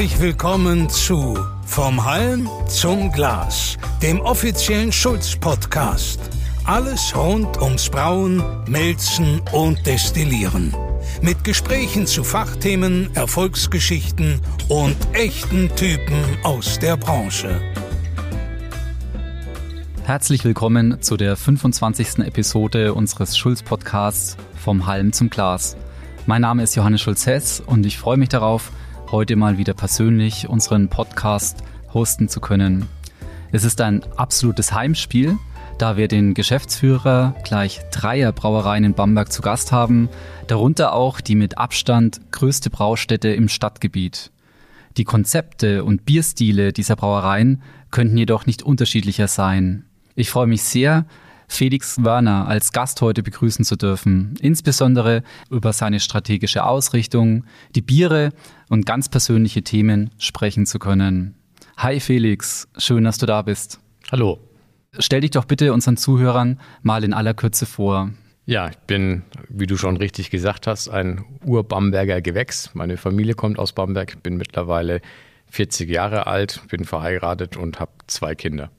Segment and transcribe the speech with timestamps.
[0.00, 6.18] Herzlich willkommen zu Vom Halm zum Glas, dem offiziellen Schulz-Podcast.
[6.64, 10.74] Alles rund ums Brauen, Melzen und Destillieren.
[11.20, 17.60] Mit Gesprächen zu Fachthemen, Erfolgsgeschichten und echten Typen aus der Branche.
[20.04, 22.20] Herzlich willkommen zu der 25.
[22.20, 25.76] Episode unseres Schulz-Podcasts Vom Halm zum Glas.
[26.24, 28.72] Mein Name ist Johannes Schulz-Hess und ich freue mich darauf,
[29.12, 32.86] heute mal wieder persönlich unseren Podcast hosten zu können.
[33.52, 35.36] Es ist ein absolutes Heimspiel,
[35.78, 40.08] da wir den Geschäftsführer gleich dreier Brauereien in Bamberg zu Gast haben,
[40.46, 44.30] darunter auch die mit Abstand größte Braustätte im Stadtgebiet.
[44.96, 49.84] Die Konzepte und Bierstile dieser Brauereien könnten jedoch nicht unterschiedlicher sein.
[50.14, 51.06] Ich freue mich sehr,
[51.50, 58.30] Felix Werner als Gast heute begrüßen zu dürfen, insbesondere über seine strategische Ausrichtung, die Biere
[58.68, 61.34] und ganz persönliche Themen sprechen zu können.
[61.76, 63.80] Hi Felix, schön, dass du da bist.
[64.12, 64.38] Hallo.
[64.98, 68.10] Stell dich doch bitte unseren Zuhörern mal in aller Kürze vor.
[68.46, 72.70] Ja, ich bin, wie du schon richtig gesagt hast, ein Ur-Bamberger Gewächs.
[72.74, 75.00] Meine Familie kommt aus Bamberg, bin mittlerweile
[75.50, 78.70] 40 Jahre alt, bin verheiratet und habe zwei Kinder.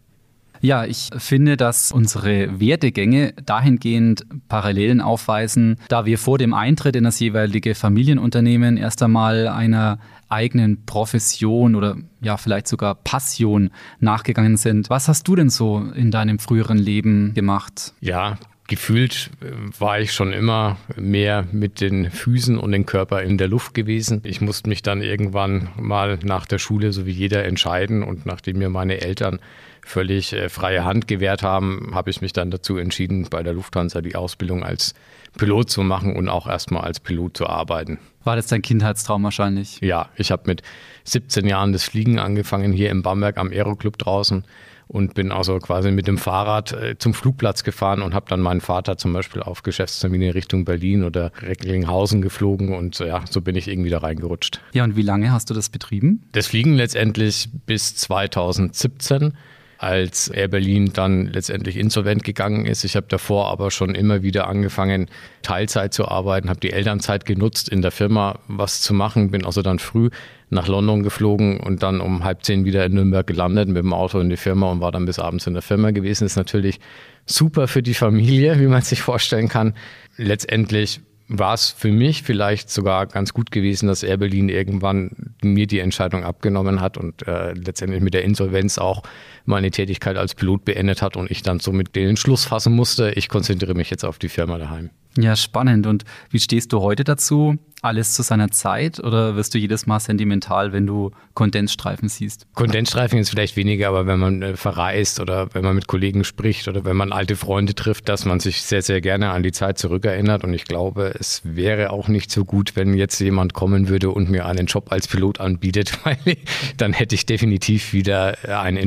[0.62, 7.04] Ja, ich finde, dass unsere Werdegänge dahingehend Parallelen aufweisen, da wir vor dem Eintritt in
[7.04, 9.98] das jeweilige Familienunternehmen erst einmal einer
[10.30, 14.90] eigenen Profession oder ja vielleicht sogar Passion nachgegangen sind.
[14.90, 17.94] Was hast du denn so in deinem früheren Leben gemacht?
[18.00, 18.38] Ja,
[18.68, 23.50] gefühlt äh, war ich schon immer mehr mit den Füßen und dem Körper in der
[23.50, 24.22] Luft gewesen.
[24.24, 28.04] Ich musste mich dann irgendwann mal nach der Schule, so wie jeder, entscheiden.
[28.04, 29.40] Und nachdem mir meine Eltern
[29.84, 34.02] völlig äh, freie Hand gewährt haben, habe ich mich dann dazu entschieden, bei der Lufthansa
[34.02, 34.94] die Ausbildung als
[35.38, 38.00] Pilot zu machen und auch erstmal als Pilot zu arbeiten.
[38.24, 39.80] War das dein Kindheitstraum wahrscheinlich?
[39.82, 40.62] Ja, ich habe mit
[41.06, 44.46] 17 Jahren das Fliegen angefangen hier in Bamberg am Aeroclub draußen
[44.92, 48.60] und bin also quasi mit dem Fahrrad äh, zum Flugplatz gefahren und habe dann meinen
[48.60, 53.70] Vater zum Beispiel auf Geschäftstermine Richtung Berlin oder Recklinghausen geflogen und ja, so bin ich
[53.70, 54.60] irgendwie da reingerutscht.
[54.74, 56.24] Ja, und wie lange hast du das betrieben?
[56.34, 59.34] Das Fliegen letztendlich bis 2017
[59.82, 62.84] als Air Berlin dann letztendlich insolvent gegangen ist.
[62.84, 65.08] Ich habe davor aber schon immer wieder angefangen,
[65.42, 69.64] Teilzeit zu arbeiten, habe die Elternzeit genutzt, in der Firma was zu machen, bin also
[69.64, 70.12] dann früh
[70.52, 74.20] nach London geflogen und dann um halb zehn wieder in Nürnberg gelandet mit dem Auto
[74.20, 76.26] in die Firma und war dann bis abends in der Firma gewesen.
[76.26, 76.80] Ist natürlich
[77.26, 79.74] super für die Familie, wie man sich vorstellen kann.
[80.16, 81.02] Letztendlich
[81.34, 85.80] war es für mich vielleicht sogar ganz gut gewesen, dass Air Berlin irgendwann mir die
[85.80, 89.04] Entscheidung abgenommen hat und äh, letztendlich mit der Insolvenz auch
[89.46, 93.30] meine Tätigkeit als Pilot beendet hat und ich dann somit den Schluss fassen musste, ich
[93.30, 94.90] konzentriere mich jetzt auf die Firma daheim.
[95.18, 95.88] Ja, spannend.
[95.88, 97.58] Und wie stehst du heute dazu?
[97.84, 102.46] Alles zu seiner Zeit oder wirst du jedes Mal sentimental, wenn du Kondensstreifen siehst?
[102.54, 106.68] Kondensstreifen ist vielleicht weniger, aber wenn man äh, verreist oder wenn man mit Kollegen spricht
[106.68, 109.80] oder wenn man alte Freunde trifft, dass man sich sehr, sehr gerne an die Zeit
[109.80, 110.44] zurückerinnert.
[110.44, 114.30] Und ich glaube, es wäre auch nicht so gut, wenn jetzt jemand kommen würde und
[114.30, 116.38] mir einen Job als Pilot anbietet, weil
[116.78, 118.78] dann hätte ich definitiv wieder ein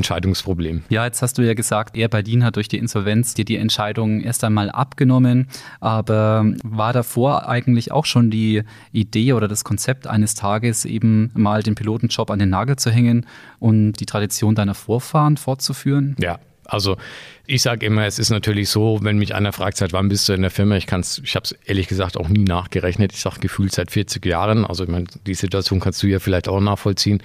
[0.45, 0.83] Entscheidungsproblem.
[0.89, 4.21] Ja, jetzt hast du ja gesagt, Air Berlin hat durch die Insolvenz dir die Entscheidung
[4.21, 5.47] erst einmal abgenommen,
[5.79, 11.63] aber war davor eigentlich auch schon die Idee oder das Konzept eines Tages eben mal
[11.63, 13.25] den Pilotenjob an den Nagel zu hängen
[13.59, 16.15] und die Tradition deiner Vorfahren fortzuführen?
[16.19, 16.97] Ja, also
[17.45, 20.33] ich sage immer, es ist natürlich so, wenn mich einer fragt, seit wann bist du
[20.33, 23.13] in der Firma, ich kann's, ich habe es ehrlich gesagt auch nie nachgerechnet.
[23.13, 24.65] Ich sage gefühlt seit 40 Jahren.
[24.65, 27.21] Also ich meine, die Situation kannst du ja vielleicht auch nachvollziehen.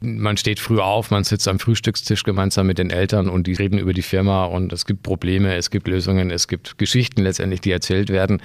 [0.00, 3.78] Man steht früh auf, man sitzt am Frühstückstisch gemeinsam mit den Eltern und die reden
[3.78, 7.72] über die Firma und es gibt Probleme, es gibt Lösungen, es gibt Geschichten letztendlich, die
[7.72, 8.40] erzählt werden.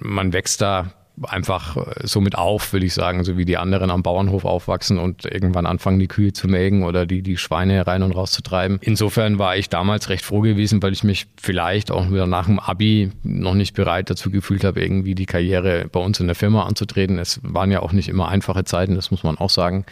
[0.00, 3.90] Man wächst da einfach äh, so mit auf, will ich sagen, so wie die anderen
[3.90, 8.02] am Bauernhof aufwachsen und irgendwann anfangen, die Kühe zu melken oder die, die Schweine rein
[8.02, 8.78] und raus zu treiben.
[8.80, 12.58] Insofern war ich damals recht froh gewesen, weil ich mich vielleicht auch wieder nach dem
[12.58, 16.64] Abi noch nicht bereit dazu gefühlt habe, irgendwie die Karriere bei uns in der Firma
[16.64, 17.18] anzutreten.
[17.18, 19.84] Es waren ja auch nicht immer einfache Zeiten, das muss man auch sagen.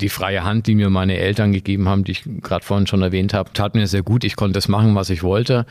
[0.00, 3.34] Die freie Hand, die mir meine Eltern gegeben haben, die ich gerade vorhin schon erwähnt
[3.34, 4.24] habe, tat mir sehr gut.
[4.24, 5.66] Ich konnte das machen, was ich wollte.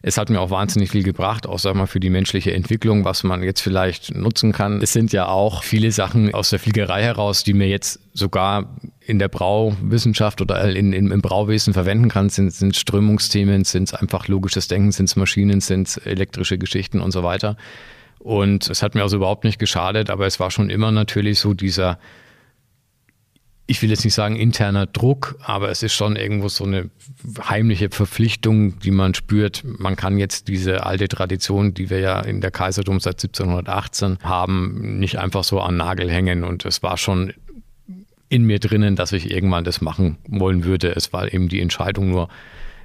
[0.00, 3.24] Es hat mir auch wahnsinnig viel gebracht, auch sag mal für die menschliche Entwicklung, was
[3.24, 4.80] man jetzt vielleicht nutzen kann.
[4.80, 9.18] Es sind ja auch viele Sachen aus der Fliegerei heraus, die mir jetzt sogar in
[9.18, 14.68] der Brauwissenschaft oder in, in, im Brauwesen verwenden kann, sind, sind Strömungsthemen, sind einfach logisches
[14.68, 17.56] Denken, sind es Maschinen, sind elektrische Geschichten und so weiter.
[18.20, 21.54] Und es hat mir also überhaupt nicht geschadet, aber es war schon immer natürlich so
[21.54, 21.98] dieser
[23.70, 26.88] ich will jetzt nicht sagen interner Druck, aber es ist schon irgendwo so eine
[27.38, 29.62] heimliche Verpflichtung, die man spürt.
[29.62, 34.98] Man kann jetzt diese alte Tradition, die wir ja in der Kaisertum seit 1718 haben,
[34.98, 36.44] nicht einfach so an Nagel hängen.
[36.44, 37.34] Und es war schon
[38.30, 40.96] in mir drinnen, dass ich irgendwann das machen wollen würde.
[40.96, 42.30] Es war eben die Entscheidung nur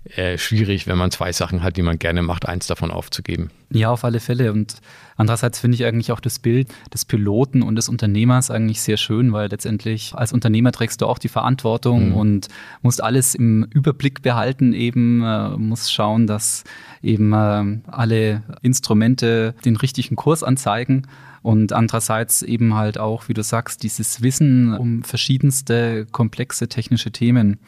[0.06, 3.52] äh, schwierig, wenn man zwei Sachen hat, die man gerne macht, eins davon aufzugeben.
[3.70, 4.52] Ja, auf alle Fälle.
[4.52, 4.76] Und
[5.16, 9.32] andererseits finde ich eigentlich auch das Bild des Piloten und des Unternehmers eigentlich sehr schön,
[9.32, 12.16] weil letztendlich als Unternehmer trägst du auch die Verantwortung mhm.
[12.16, 12.48] und
[12.82, 16.66] musst alles im Überblick behalten, eben äh, musst schauen, dass
[17.02, 21.08] eben äh, alle Instrumente den richtigen Kurs anzeigen.
[21.42, 27.60] Und andererseits eben halt auch, wie du sagst, dieses Wissen um verschiedenste komplexe technische Themen.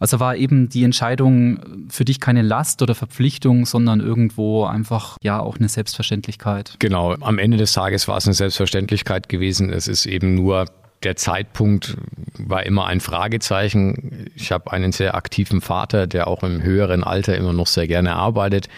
[0.00, 1.60] Also war eben die Entscheidung
[1.90, 6.76] für dich keine Last oder Verpflichtung, sondern irgendwo einfach ja auch eine Selbstverständlichkeit.
[6.78, 9.70] Genau, am Ende des Tages war es eine Selbstverständlichkeit gewesen.
[9.70, 10.64] Es ist eben nur
[11.02, 11.96] der Zeitpunkt
[12.38, 14.30] war immer ein Fragezeichen.
[14.34, 18.16] Ich habe einen sehr aktiven Vater, der auch im höheren Alter immer noch sehr gerne
[18.16, 18.68] arbeitet.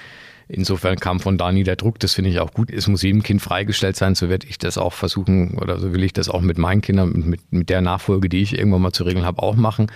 [0.49, 2.71] Insofern kam von da nie der Druck, das finde ich auch gut.
[2.71, 6.03] Es muss jedem Kind freigestellt sein, so werde ich das auch versuchen oder so will
[6.03, 9.05] ich das auch mit meinen Kindern, mit, mit der Nachfolge, die ich irgendwann mal zu
[9.05, 9.87] regeln habe, auch machen.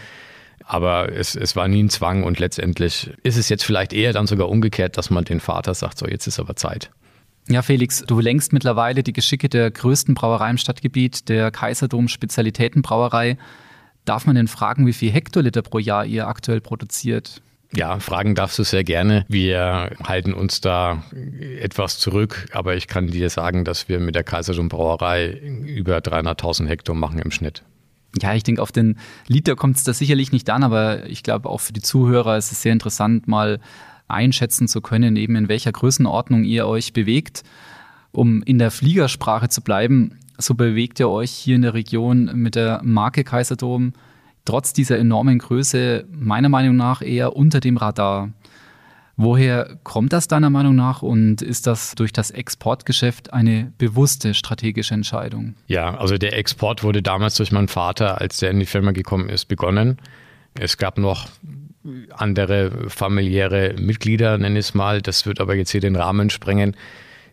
[0.66, 4.26] Aber es, es war nie ein Zwang und letztendlich ist es jetzt vielleicht eher dann
[4.26, 6.90] sogar umgekehrt, dass man den Vater sagt, so jetzt ist aber Zeit.
[7.48, 13.38] Ja, Felix, du lenkst mittlerweile die Geschicke der größten Brauerei im Stadtgebiet, der Kaiserdom Spezialitätenbrauerei.
[14.04, 17.42] Darf man denn fragen, wie viel Hektoliter pro Jahr ihr aktuell produziert?
[17.72, 19.24] Ja, fragen darfst du sehr gerne.
[19.28, 21.04] Wir halten uns da
[21.60, 26.66] etwas zurück, aber ich kann dir sagen, dass wir mit der Kaiserdom Brauerei über 300.000
[26.66, 27.62] Hektar machen im Schnitt.
[28.20, 28.96] Ja, ich denke, auf den
[29.26, 32.52] Liter kommt es da sicherlich nicht an, aber ich glaube, auch für die Zuhörer ist
[32.52, 33.60] es sehr interessant, mal
[34.08, 37.42] einschätzen zu können, eben in welcher Größenordnung ihr euch bewegt.
[38.12, 42.54] Um in der Fliegersprache zu bleiben, so bewegt ihr euch hier in der Region mit
[42.54, 43.92] der Marke Kaiserdom
[44.46, 48.30] trotz dieser enormen Größe meiner Meinung nach eher unter dem Radar.
[49.18, 54.92] Woher kommt das deiner Meinung nach und ist das durch das Exportgeschäft eine bewusste strategische
[54.92, 55.54] Entscheidung?
[55.68, 59.30] Ja, also der Export wurde damals durch meinen Vater, als der in die Firma gekommen
[59.30, 59.96] ist, begonnen.
[60.54, 61.28] Es gab noch
[62.10, 65.00] andere familiäre Mitglieder, nenne ich es mal.
[65.00, 66.76] Das wird aber jetzt hier den Rahmen sprengen.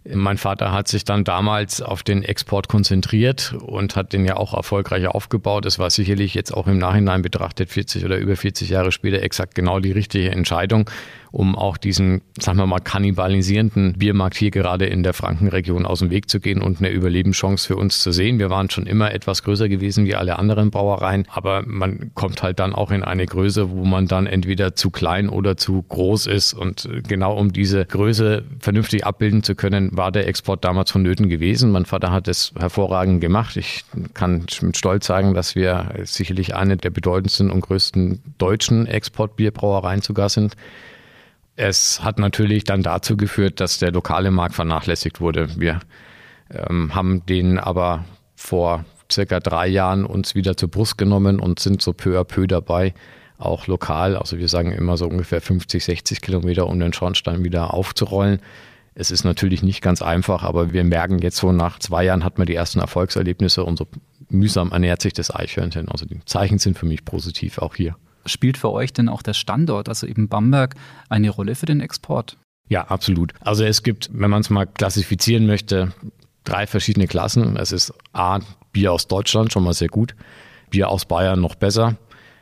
[0.05, 4.53] Mein Vater hat sich dann damals auf den Export konzentriert und hat den ja auch
[4.53, 5.65] erfolgreich aufgebaut.
[5.65, 9.55] Es war sicherlich jetzt auch im Nachhinein betrachtet 40 oder über 40 Jahre später exakt
[9.55, 10.89] genau die richtige Entscheidung
[11.33, 16.11] um auch diesen, sagen wir mal, kannibalisierenden Biermarkt hier gerade in der Frankenregion aus dem
[16.11, 18.37] Weg zu gehen und eine Überlebenschance für uns zu sehen.
[18.37, 22.59] Wir waren schon immer etwas größer gewesen wie alle anderen Brauereien, aber man kommt halt
[22.59, 26.53] dann auch in eine Größe, wo man dann entweder zu klein oder zu groß ist.
[26.53, 31.71] Und genau um diese Größe vernünftig abbilden zu können, war der Export damals vonnöten gewesen.
[31.71, 33.57] Mein Vater hat es hervorragend gemacht.
[33.57, 40.03] Ich kann mit Stolz sagen, dass wir sicherlich eine der bedeutendsten und größten deutschen Exportbierbrauereien
[40.03, 40.55] sogar sind.
[41.55, 45.59] Es hat natürlich dann dazu geführt, dass der lokale Markt vernachlässigt wurde.
[45.59, 45.79] Wir
[46.49, 48.05] ähm, haben den aber
[48.35, 52.47] vor circa drei Jahren uns wieder zur Brust genommen und sind so peu à peu
[52.47, 52.93] dabei,
[53.37, 57.73] auch lokal, also wir sagen immer so ungefähr 50, 60 Kilometer, um den Schornstein wieder
[57.73, 58.39] aufzurollen.
[58.95, 62.37] Es ist natürlich nicht ganz einfach, aber wir merken jetzt so nach zwei Jahren hat
[62.37, 63.87] man die ersten Erfolgserlebnisse und so
[64.29, 65.89] mühsam ernährt sich das Eichhörnchen.
[65.89, 67.95] Also die Zeichen sind für mich positiv auch hier.
[68.25, 70.75] Spielt für euch denn auch der Standort, also eben Bamberg,
[71.09, 72.37] eine Rolle für den Export?
[72.69, 73.33] Ja, absolut.
[73.41, 75.93] Also es gibt, wenn man es mal klassifizieren möchte,
[76.43, 77.57] drei verschiedene Klassen.
[77.57, 78.39] Es ist A,
[78.71, 80.15] Bier aus Deutschland, schon mal sehr gut.
[80.69, 81.97] Bier aus Bayern noch besser.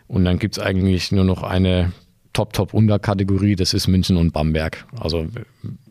[0.07, 1.91] Und dann gibt es eigentlich nur noch eine
[2.33, 4.85] Top-Top-Unterkategorie, das ist München und Bamberg.
[4.99, 5.27] Also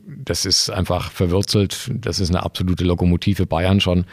[0.07, 4.05] das ist einfach verwurzelt, das ist eine absolute Lokomotive Bayern schon.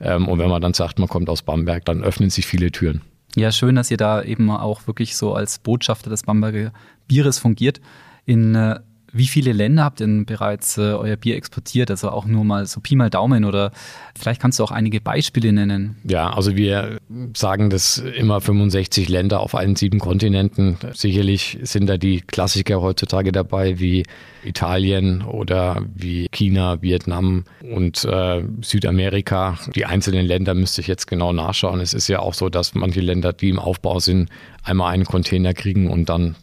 [0.00, 3.02] Ähm, und wenn man dann sagt, man kommt aus Bamberg, dann öffnen sich viele Türen.
[3.34, 6.72] Ja, schön, dass ihr da eben auch wirklich so als Botschafter des Bamberger
[7.08, 7.80] Bieres fungiert.
[8.26, 8.78] In äh,
[9.12, 11.90] wie viele Länder habt ihr denn bereits äh, euer Bier exportiert?
[11.90, 13.70] Also auch nur mal so Pi mal Daumen oder
[14.18, 15.96] vielleicht kannst du auch einige Beispiele nennen.
[16.04, 16.98] Ja, also wir
[17.36, 20.78] sagen das immer 65 Länder auf allen sieben Kontinenten.
[20.94, 24.04] Sicherlich sind da die Klassiker heutzutage dabei wie
[24.44, 29.58] Italien oder wie China, Vietnam und äh, Südamerika.
[29.74, 31.80] Die einzelnen Länder müsste ich jetzt genau nachschauen.
[31.80, 34.30] Es ist ja auch so, dass manche Länder, die im Aufbau sind,
[34.62, 36.36] einmal einen Container kriegen und dann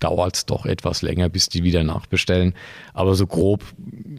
[0.00, 2.54] dauert es doch etwas länger, bis die wieder nachbestellen.
[2.94, 3.64] Aber so grob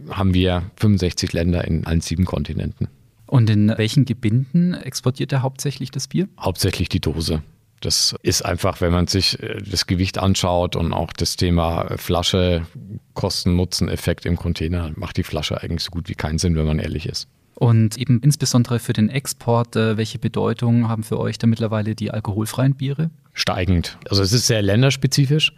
[0.10, 2.88] haben wir 65 Länder in allen sieben Kontinenten.
[3.26, 6.28] Und in welchen Gebinden exportiert er hauptsächlich das Bier?
[6.40, 7.44] Hauptsächlich die Dose.
[7.82, 12.66] Das ist einfach, wenn man sich äh, das Gewicht anschaut und auch das Thema Flasche,
[13.14, 17.06] Kosten-Nutzen-Effekt im Container, macht die Flasche eigentlich so gut wie keinen Sinn, wenn man ehrlich
[17.06, 17.28] ist.
[17.56, 22.12] Und eben insbesondere für den Export, äh, welche Bedeutung haben für euch da mittlerweile die
[22.12, 23.12] alkoholfreien Biere?
[23.40, 23.98] Steigend.
[24.10, 25.54] Also es ist sehr länderspezifisch.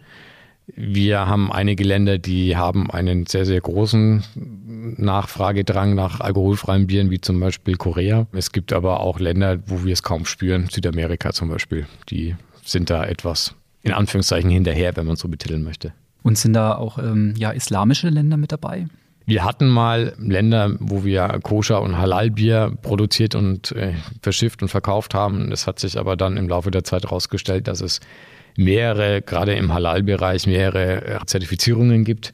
[0.74, 4.22] Wir haben einige Länder, die haben einen sehr, sehr großen
[4.96, 8.26] Nachfragedrang nach alkoholfreien Bieren, wie zum Beispiel Korea.
[8.32, 11.86] Es gibt aber auch Länder, wo wir es kaum spüren, Südamerika zum Beispiel.
[12.10, 15.92] Die sind da etwas in Anführungszeichen hinterher, wenn man so betiteln möchte.
[16.22, 18.86] Und sind da auch ähm, ja, islamische Länder mit dabei?
[19.24, 25.14] Wir hatten mal Länder, wo wir Koscher und Halal-Bier produziert und äh, verschifft und verkauft
[25.14, 25.52] haben.
[25.52, 28.00] Es hat sich aber dann im Laufe der Zeit herausgestellt, dass es
[28.56, 32.32] mehrere, gerade im Halal-Bereich, mehrere äh, Zertifizierungen gibt.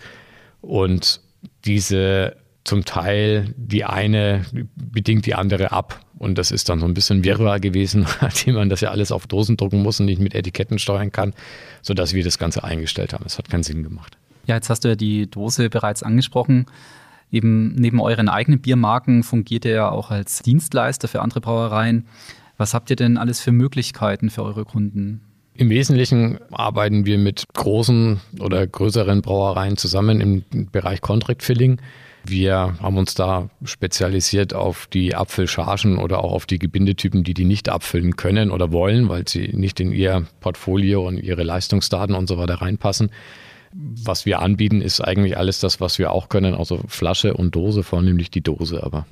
[0.61, 1.21] Und
[1.65, 4.45] diese zum Teil die eine
[4.77, 6.01] bedingt die andere ab.
[6.19, 9.27] Und das ist dann so ein bisschen Wirrwarr gewesen, nachdem man das ja alles auf
[9.27, 11.33] Dosen drucken muss und nicht mit Etiketten steuern kann,
[11.81, 13.25] sodass wir das Ganze eingestellt haben.
[13.27, 14.19] Es hat keinen Sinn gemacht.
[14.49, 16.67] Ja, jetzt hast du ja die Dose bereits angesprochen.
[17.31, 22.07] Eben neben euren eigenen Biermarken fungiert ihr ja auch als Dienstleister für andere Brauereien.
[22.57, 25.21] Was habt ihr denn alles für Möglichkeiten für eure Kunden?
[25.55, 31.79] Im Wesentlichen arbeiten wir mit großen oder größeren Brauereien zusammen im Bereich Contract Filling.
[32.25, 37.45] Wir haben uns da spezialisiert auf die Apfelchargen oder auch auf die Gebindetypen, die die
[37.45, 42.29] nicht abfüllen können oder wollen, weil sie nicht in ihr Portfolio und ihre Leistungsdaten und
[42.29, 43.11] so weiter reinpassen.
[43.73, 47.83] Was wir anbieten, ist eigentlich alles das, was wir auch können, also Flasche und Dose,
[47.83, 49.07] vornehmlich die Dose aber.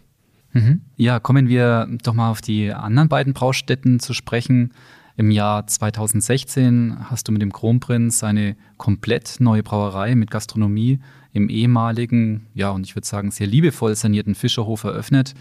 [0.53, 0.81] Mhm.
[0.97, 4.73] Ja, kommen wir doch mal auf die anderen beiden Braustätten zu sprechen.
[5.19, 11.01] Im Jahr 2016 hast du mit dem Kronprinz eine komplett neue Brauerei mit Gastronomie
[11.33, 15.35] im ehemaligen, ja, und ich würde sagen, sehr liebevoll sanierten Fischerhof eröffnet.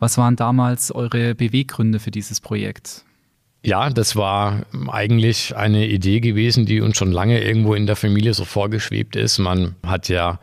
[0.00, 3.04] Was waren damals eure Beweggründe für dieses Projekt?
[3.62, 8.32] Ja, das war eigentlich eine Idee gewesen, die uns schon lange irgendwo in der Familie
[8.32, 9.38] so vorgeschwebt ist.
[9.38, 10.38] Man hat ja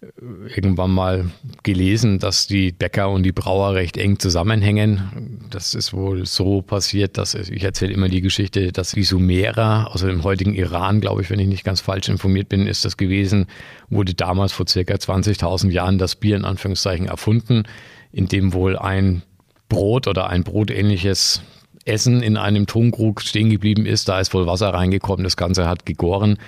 [0.00, 0.06] äh,
[0.54, 1.30] irgendwann mal
[1.64, 5.46] gelesen, dass die Bäcker und die Brauer recht eng zusammenhängen.
[5.50, 10.08] Das ist wohl so passiert, dass ich erzähle immer die Geschichte, dass die Sumerer, also
[10.08, 13.46] im heutigen Iran, glaube ich, wenn ich nicht ganz falsch informiert bin, ist das gewesen,
[13.90, 17.64] wurde damals vor circa 20.000 Jahren das Bier in Anführungszeichen erfunden,
[18.12, 19.22] in dem wohl ein
[19.68, 21.42] Brot oder ein brotähnliches
[21.86, 24.08] Essen in einem Tonkrug stehen geblieben ist.
[24.08, 26.38] Da ist wohl Wasser reingekommen, das Ganze hat gegoren.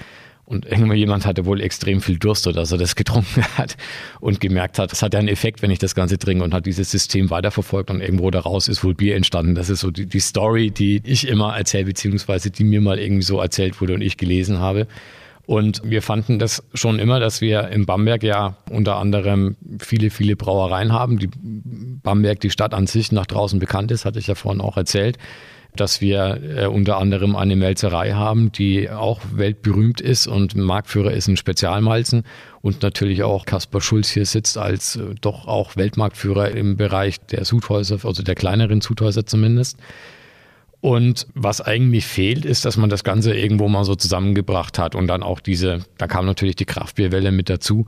[0.49, 3.76] Und irgendwann jemand hatte wohl extrem viel Durst, dass er das getrunken hat
[4.18, 6.64] und gemerkt hat, das hat ja einen Effekt, wenn ich das Ganze trinke und hat
[6.64, 9.54] dieses System weiterverfolgt und irgendwo daraus ist wohl Bier entstanden.
[9.54, 13.25] Das ist so die, die Story, die ich immer erzähle, beziehungsweise die mir mal irgendwie
[13.25, 14.87] so erzählt wurde und ich gelesen habe.
[15.49, 20.37] Und wir fanden das schon immer, dass wir in Bamberg ja unter anderem viele, viele
[20.37, 21.19] Brauereien haben.
[21.19, 24.76] Die Bamberg, die Stadt an sich nach draußen bekannt ist, hatte ich ja vorhin auch
[24.76, 25.17] erzählt,
[25.75, 31.28] dass wir äh, unter anderem eine Melzerei haben, die auch weltberühmt ist und Marktführer ist
[31.28, 32.25] in Spezialmalzen
[32.61, 37.47] und natürlich auch Kaspar Schulz hier sitzt als äh, doch auch Weltmarktführer im Bereich der
[37.47, 39.78] Sudhäuser, also der kleineren Sudhäuser zumindest.
[40.80, 45.08] Und was eigentlich fehlt, ist, dass man das Ganze irgendwo mal so zusammengebracht hat und
[45.08, 47.87] dann auch diese, da kam natürlich die Kraftbierwelle mit dazu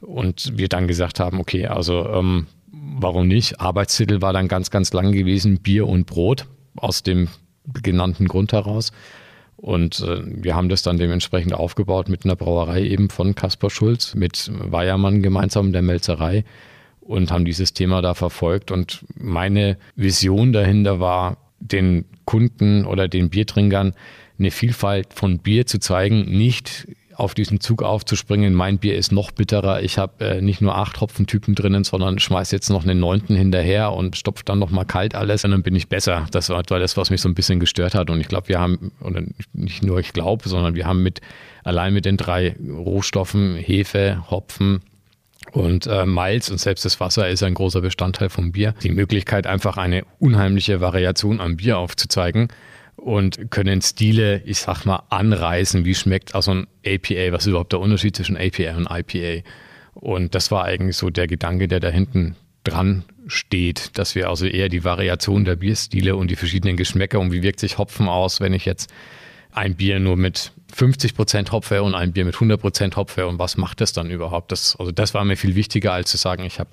[0.00, 3.60] und wir dann gesagt haben, okay, also ähm, warum nicht?
[3.60, 7.28] Arbeitstitel war dann ganz, ganz lang gewesen, Bier und Brot aus dem
[7.82, 8.92] genannten Grund heraus.
[9.56, 14.14] Und äh, wir haben das dann dementsprechend aufgebaut mit einer Brauerei eben von Kaspar Schulz,
[14.14, 16.44] mit Weiermann gemeinsam der Melzerei
[17.00, 18.70] und haben dieses Thema da verfolgt.
[18.70, 23.94] Und meine Vision dahinter war, den Kunden oder den Biertrinkern
[24.38, 29.30] eine Vielfalt von Bier zu zeigen, nicht auf diesen Zug aufzuspringen, mein Bier ist noch
[29.30, 33.36] bitterer, ich habe äh, nicht nur acht Hopfentypen drinnen, sondern schmeiß jetzt noch einen neunten
[33.36, 36.26] hinterher und stopf dann noch mal kalt alles und dann bin ich besser.
[36.32, 38.90] Das war das, was mich so ein bisschen gestört hat und ich glaube, wir haben,
[39.00, 41.20] oder nicht nur ich glaube, sondern wir haben mit,
[41.62, 44.80] allein mit den drei Rohstoffen, Hefe, Hopfen,
[45.54, 48.74] und äh, Malz und selbst das Wasser ist ein großer Bestandteil vom Bier.
[48.82, 52.48] Die Möglichkeit, einfach eine unheimliche Variation am Bier aufzuzeigen
[52.96, 55.84] und können Stile, ich sag mal, anreißen.
[55.84, 57.30] Wie schmeckt also ein APA?
[57.30, 59.48] Was ist überhaupt der Unterschied zwischen APA und IPA?
[59.94, 62.34] Und das war eigentlich so der Gedanke, der da hinten
[62.64, 67.30] dran steht, dass wir also eher die Variation der Bierstile und die verschiedenen Geschmäcker und
[67.30, 68.92] wie wirkt sich Hopfen aus, wenn ich jetzt
[69.54, 73.38] ein Bier nur mit 50 Prozent Hopfe und ein Bier mit 100 Prozent Hopfe und
[73.38, 74.52] was macht das dann überhaupt?
[74.52, 76.70] Das, also das war mir viel wichtiger, als zu sagen, ich habe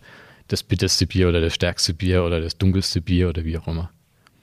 [0.48, 3.92] das bitterste Bier oder das stärkste Bier oder das dunkelste Bier oder wie auch immer.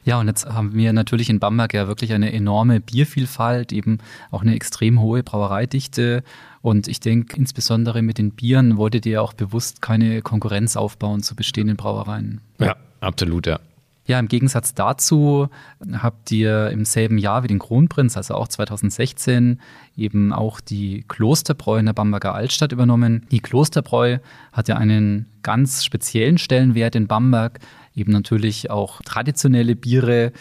[0.05, 3.99] Ja, und jetzt haben wir natürlich in Bamberg ja wirklich eine enorme Biervielfalt, eben
[4.31, 6.23] auch eine extrem hohe Brauereidichte.
[6.63, 11.37] Und ich denke, insbesondere mit den Bieren wolltet ihr auch bewusst keine Konkurrenz aufbauen zu
[11.37, 12.41] bestehenden Brauereien.
[12.59, 13.61] Ja, absolut, ja.
[14.09, 15.51] Ja, im Gegensatz dazu
[15.93, 19.61] habt ihr im selben Jahr wie den Kronprinz, also auch 2016,
[19.97, 23.27] eben auch die Klosterbräu in der Bamberger Altstadt übernommen.
[23.31, 24.17] Die Klosterbräu
[24.51, 27.61] hat ja einen ganz speziellen Stellenwert in Bamberg,
[27.95, 30.33] eben natürlich auch traditionelle Biere.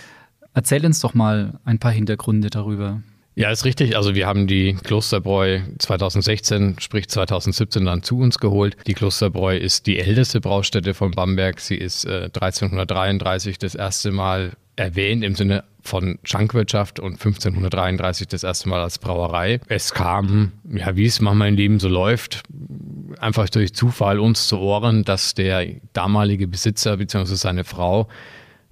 [0.54, 3.02] Erzähl uns doch mal ein paar Hintergründe darüber.
[3.38, 3.96] Ja, ist richtig.
[3.96, 8.76] Also wir haben die Klosterbräu 2016, sprich 2017 dann zu uns geholt.
[8.88, 11.60] Die Klosterbräu ist die älteste Braustätte von Bamberg.
[11.60, 18.44] Sie ist äh, 1333 das erste Mal erwähnt im Sinne von Schankwirtschaft und 1533 das
[18.44, 19.60] erste Mal als Brauerei.
[19.68, 22.42] Es kam, ja, wie es manchmal im Leben so läuft,
[23.20, 27.36] einfach durch Zufall uns zu Ohren, dass der damalige Besitzer bzw.
[27.36, 28.08] seine Frau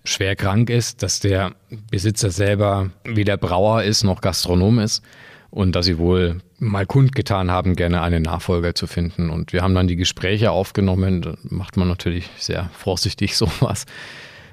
[0.06, 1.54] schwer krank ist, dass der
[1.92, 5.04] Besitzer selber weder Brauer ist noch Gastronom ist
[5.50, 9.30] und dass sie wohl mal kundgetan haben, gerne einen Nachfolger zu finden.
[9.30, 13.86] Und wir haben dann die Gespräche aufgenommen, da macht man natürlich sehr vorsichtig sowas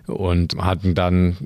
[0.07, 1.37] und hatten dann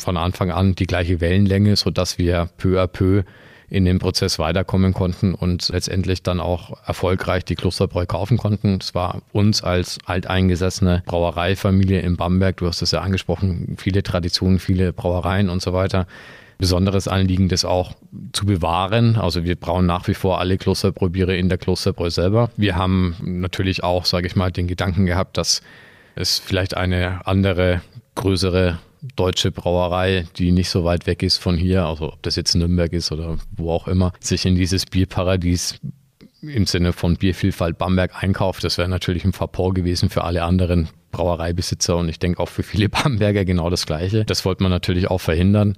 [0.00, 3.24] von Anfang an die gleiche Wellenlänge, sodass wir peu à peu
[3.68, 8.78] in dem Prozess weiterkommen konnten und letztendlich dann auch erfolgreich die Klosterbräu kaufen konnten.
[8.80, 14.58] Es war uns als alteingesessene Brauereifamilie in Bamberg, du hast es ja angesprochen, viele Traditionen,
[14.58, 16.06] viele Brauereien und so weiter.
[16.58, 17.92] Besonderes Anliegen, das auch
[18.32, 19.16] zu bewahren.
[19.16, 22.50] Also wir brauen nach wie vor alle Klosterbräubiere in der Klosterbräu selber.
[22.56, 25.60] Wir haben natürlich auch, sage ich mal, den Gedanken gehabt, dass
[26.14, 27.82] es vielleicht eine andere,
[28.14, 28.78] größere
[29.14, 32.92] deutsche Brauerei, die nicht so weit weg ist von hier, also ob das jetzt Nürnberg
[32.92, 35.78] ist oder wo auch immer, sich in dieses Bierparadies
[36.42, 38.64] im Sinne von Biervielfalt Bamberg einkauft.
[38.64, 42.62] Das wäre natürlich ein Fapor gewesen für alle anderen Brauereibesitzer und ich denke auch für
[42.62, 44.24] viele Bamberger genau das Gleiche.
[44.24, 45.76] Das wollte man natürlich auch verhindern.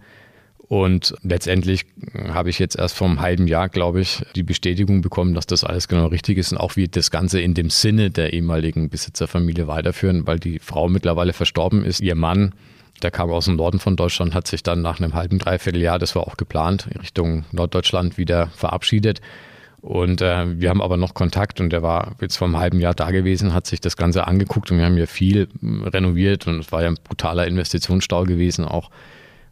[0.69, 1.87] Und letztendlich
[2.29, 5.65] habe ich jetzt erst vor einem halben Jahr, glaube ich, die Bestätigung bekommen, dass das
[5.65, 9.67] alles genau richtig ist und auch wie das Ganze in dem Sinne der ehemaligen Besitzerfamilie
[9.67, 12.01] weiterführen, weil die Frau mittlerweile verstorben ist.
[12.01, 12.53] Ihr Mann
[13.03, 15.99] der kam aus dem Norden von Deutschland, hat sich dann nach einem halben, dreiviertel Jahr,
[15.99, 19.21] das war auch geplant, Richtung Norddeutschland wieder verabschiedet.
[19.81, 22.95] Und äh, wir haben aber noch Kontakt und der war jetzt vor einem halben Jahr
[22.95, 26.59] da gewesen, hat sich das Ganze angeguckt und wir haben hier viel hm, renoviert und
[26.59, 28.91] es war ja ein brutaler Investitionsstau gewesen auch.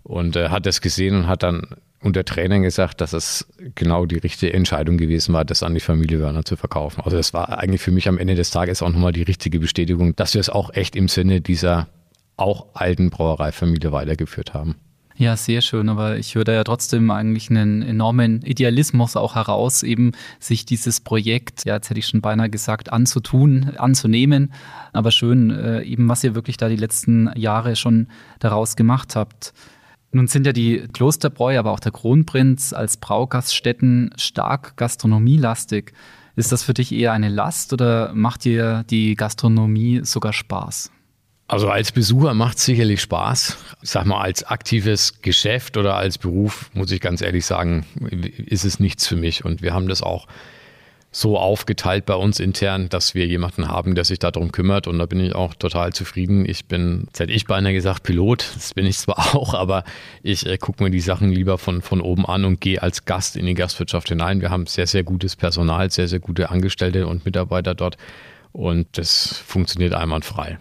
[0.03, 4.19] Und äh, hat das gesehen und hat dann unter Tränen gesagt, dass es genau die
[4.19, 7.03] richtige Entscheidung gewesen war, das an die Familie Werner zu verkaufen.
[7.03, 10.15] Also das war eigentlich für mich am Ende des Tages auch nochmal die richtige Bestätigung,
[10.17, 11.89] dass wir es auch echt im Sinne dieser
[12.37, 14.77] auch alten Brauereifamilie weitergeführt haben.
[15.19, 19.83] Ja, sehr schön, aber ich höre da ja trotzdem eigentlich einen enormen Idealismus auch heraus,
[19.83, 24.53] eben sich dieses Projekt, ja, jetzt hätte ich schon beinahe gesagt, anzutun, anzunehmen.
[24.93, 28.09] Aber schön, äh, eben was ihr wirklich da die letzten Jahre schon
[28.41, 29.55] daraus gemacht habt.
[30.13, 35.95] Nun sind ja die Klosterbräu, aber auch der Kronprinz als Braugaststätten stark gastronomielastig.
[36.37, 40.91] Ist das für dich eher eine Last oder macht dir die Gastronomie sogar Spaß?
[41.49, 43.57] Also als Besucher macht es sicherlich Spaß.
[43.83, 47.87] Ich sag mal, als aktives Geschäft oder als Beruf, muss ich ganz ehrlich sagen,
[48.47, 49.45] ist es nichts für mich.
[49.45, 50.27] Und wir haben das auch
[51.13, 54.89] so aufgeteilt bei uns intern, dass wir jemanden haben, der sich darum kümmert.
[54.89, 56.47] Und da bin ich auch total zufrieden.
[56.49, 58.45] Ich bin, jetzt hätte ich beinahe gesagt, Pilot.
[58.55, 59.85] Das bin ich zwar auch, aber
[60.25, 63.37] ich äh, gucke mir die Sachen lieber von, von oben an und gehe als Gast
[63.37, 64.41] in die Gastwirtschaft hinein.
[64.41, 67.97] Wir haben sehr, sehr gutes Personal, sehr, sehr gute Angestellte und Mitarbeiter dort.
[68.53, 70.59] Und das funktioniert einwandfrei.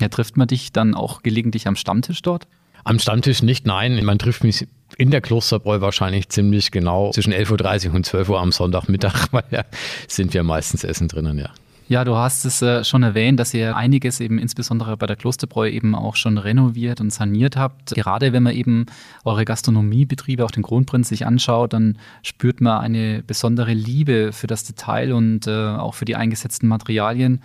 [0.00, 2.46] Ja, trifft man dich dann auch gelegentlich am Stammtisch dort?
[2.84, 4.02] Am Stammtisch nicht, nein.
[4.04, 8.40] Man trifft mich in der Klosterbräu wahrscheinlich ziemlich genau zwischen 11.30 Uhr und 12 Uhr
[8.40, 9.64] am Sonntagmittag, weil ja
[10.06, 11.50] sind wir meistens essen drinnen, ja.
[11.88, 15.70] Ja, du hast es äh, schon erwähnt, dass ihr einiges eben insbesondere bei der Klosterbräu
[15.70, 17.94] eben auch schon renoviert und saniert habt.
[17.94, 18.84] Gerade wenn man eben
[19.24, 24.64] eure Gastronomiebetriebe, auch den Kronprinz sich anschaut, dann spürt man eine besondere Liebe für das
[24.64, 27.40] Detail und äh, auch für die eingesetzten Materialien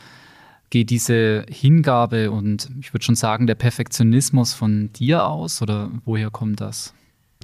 [0.74, 6.32] geht diese Hingabe und ich würde schon sagen, der Perfektionismus von dir aus oder woher
[6.32, 6.96] kommt das?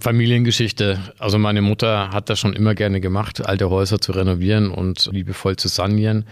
[0.02, 0.98] Familiengeschichte.
[1.20, 5.58] Also meine Mutter hat das schon immer gerne gemacht, alte Häuser zu renovieren und liebevoll
[5.58, 6.26] zu sanieren.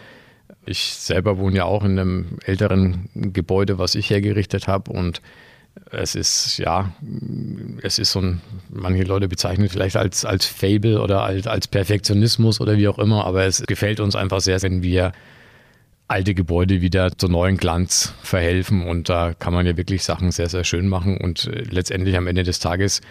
[0.65, 5.21] Ich selber wohne ja auch in einem älteren Gebäude, was ich hergerichtet habe und
[5.91, 6.91] es ist, ja,
[7.83, 12.59] es ist so ein, manche Leute bezeichnen vielleicht als, als Fable oder als, als Perfektionismus
[12.59, 15.11] oder wie auch immer, aber es gefällt uns einfach sehr, wenn wir
[16.07, 18.87] alte Gebäude wieder zu neuen Glanz verhelfen.
[18.87, 21.17] Und da kann man ja wirklich Sachen sehr, sehr schön machen.
[21.17, 23.01] Und äh, letztendlich am Ende des Tages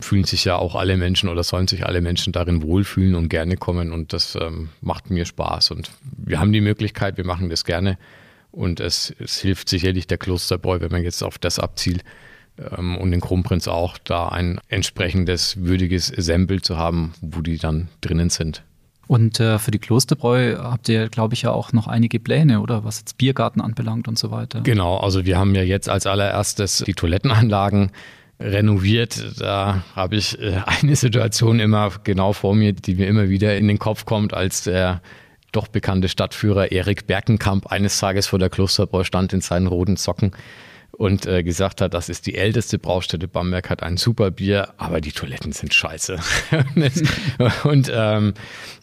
[0.00, 3.56] fühlen sich ja auch alle Menschen oder sollen sich alle Menschen darin wohlfühlen und gerne
[3.56, 3.92] kommen.
[3.92, 5.72] Und das ähm, macht mir Spaß.
[5.72, 7.98] Und wir haben die Möglichkeit, wir machen das gerne.
[8.50, 12.02] Und es, es hilft sicherlich der Klosterbräu, wenn man jetzt auf das abzielt
[12.58, 17.88] ähm, und den Kronprinz auch, da ein entsprechendes würdiges Sample zu haben, wo die dann
[18.00, 18.62] drinnen sind.
[19.08, 22.84] Und äh, für die Klosterbräu habt ihr, glaube ich, ja auch noch einige Pläne, oder
[22.84, 24.60] was jetzt Biergarten anbelangt und so weiter.
[24.60, 27.90] Genau, also wir haben ja jetzt als allererstes die Toilettenanlagen
[28.38, 29.40] renoviert.
[29.40, 33.66] Da habe ich äh, eine Situation immer genau vor mir, die mir immer wieder in
[33.66, 35.00] den Kopf kommt, als der
[35.52, 40.32] doch bekannte Stadtführer Erik Berkenkamp eines Tages vor der Klosterbräu stand in seinen roten Socken
[40.98, 45.00] und äh, gesagt hat, das ist die älteste Braustätte Bamberg, hat ein super Bier, aber
[45.00, 46.18] die Toiletten sind scheiße.
[47.64, 48.34] und ähm,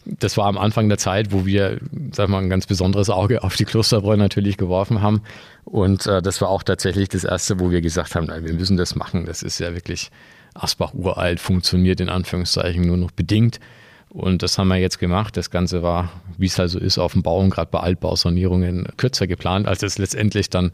[0.06, 1.78] das war am Anfang der Zeit, wo wir,
[2.12, 5.20] sag mal, ein ganz besonderes Auge auf die Klosterbräu natürlich geworfen haben.
[5.64, 8.78] Und äh, das war auch tatsächlich das erste, wo wir gesagt haben, nein, wir müssen
[8.78, 9.26] das machen.
[9.26, 10.10] Das ist ja wirklich
[10.54, 13.60] Asbach uralt, funktioniert in Anführungszeichen nur noch bedingt.
[14.08, 15.36] Und das haben wir jetzt gemacht.
[15.36, 19.26] Das Ganze war, wie es also ist, auf dem Bau und gerade bei Altbausanierungen kürzer
[19.26, 20.72] geplant, als es letztendlich dann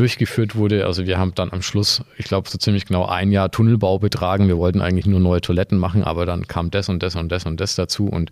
[0.00, 0.86] durchgeführt wurde.
[0.86, 4.48] Also wir haben dann am Schluss, ich glaube, so ziemlich genau ein Jahr Tunnelbau betragen.
[4.48, 7.44] Wir wollten eigentlich nur neue Toiletten machen, aber dann kam das und das und das
[7.44, 8.30] und das dazu und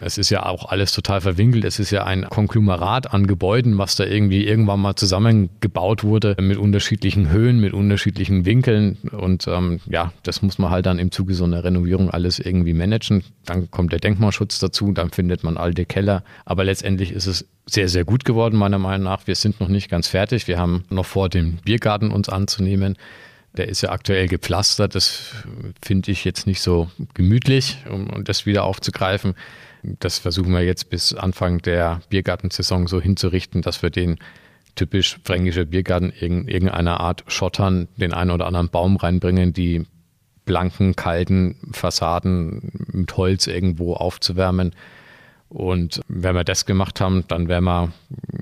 [0.00, 1.64] es ist ja auch alles total verwinkelt.
[1.64, 6.58] Es ist ja ein Konglomerat an Gebäuden, was da irgendwie irgendwann mal zusammengebaut wurde mit
[6.58, 8.98] unterschiedlichen Höhen, mit unterschiedlichen Winkeln.
[9.12, 12.74] Und ähm, ja, das muss man halt dann im Zuge so einer Renovierung alles irgendwie
[12.74, 13.24] managen.
[13.44, 16.22] Dann kommt der Denkmalschutz dazu, dann findet man alte Keller.
[16.44, 19.26] Aber letztendlich ist es sehr, sehr gut geworden, meiner Meinung nach.
[19.26, 20.48] Wir sind noch nicht ganz fertig.
[20.48, 22.96] Wir haben noch vor, den Biergarten uns anzunehmen.
[23.56, 24.94] Der ist ja aktuell gepflastert.
[24.94, 25.32] Das
[25.82, 29.34] finde ich jetzt nicht so gemütlich, um das wieder aufzugreifen.
[29.82, 34.18] Das versuchen wir jetzt bis Anfang der Biergartensaison so hinzurichten, dass wir den
[34.74, 39.86] typisch fränkischer Biergarten in irgendeiner Art schottern, den einen oder anderen Baum reinbringen, die
[40.44, 44.74] blanken, kalten Fassaden mit Holz irgendwo aufzuwärmen.
[45.48, 47.92] Und wenn wir das gemacht haben, dann werden wir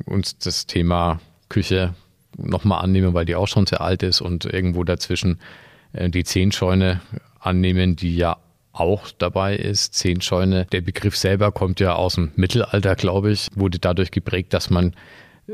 [0.07, 1.95] uns das Thema Küche
[2.37, 5.41] nochmal annehmen, weil die auch schon sehr alt ist und irgendwo dazwischen
[5.93, 7.01] äh, die Zehnscheune
[7.41, 8.37] annehmen, die ja
[8.79, 9.95] auch dabei ist.
[9.95, 14.71] Zehnscheune, der Begriff selber kommt ja aus dem Mittelalter, glaube ich, wurde dadurch geprägt, dass
[14.71, 14.95] man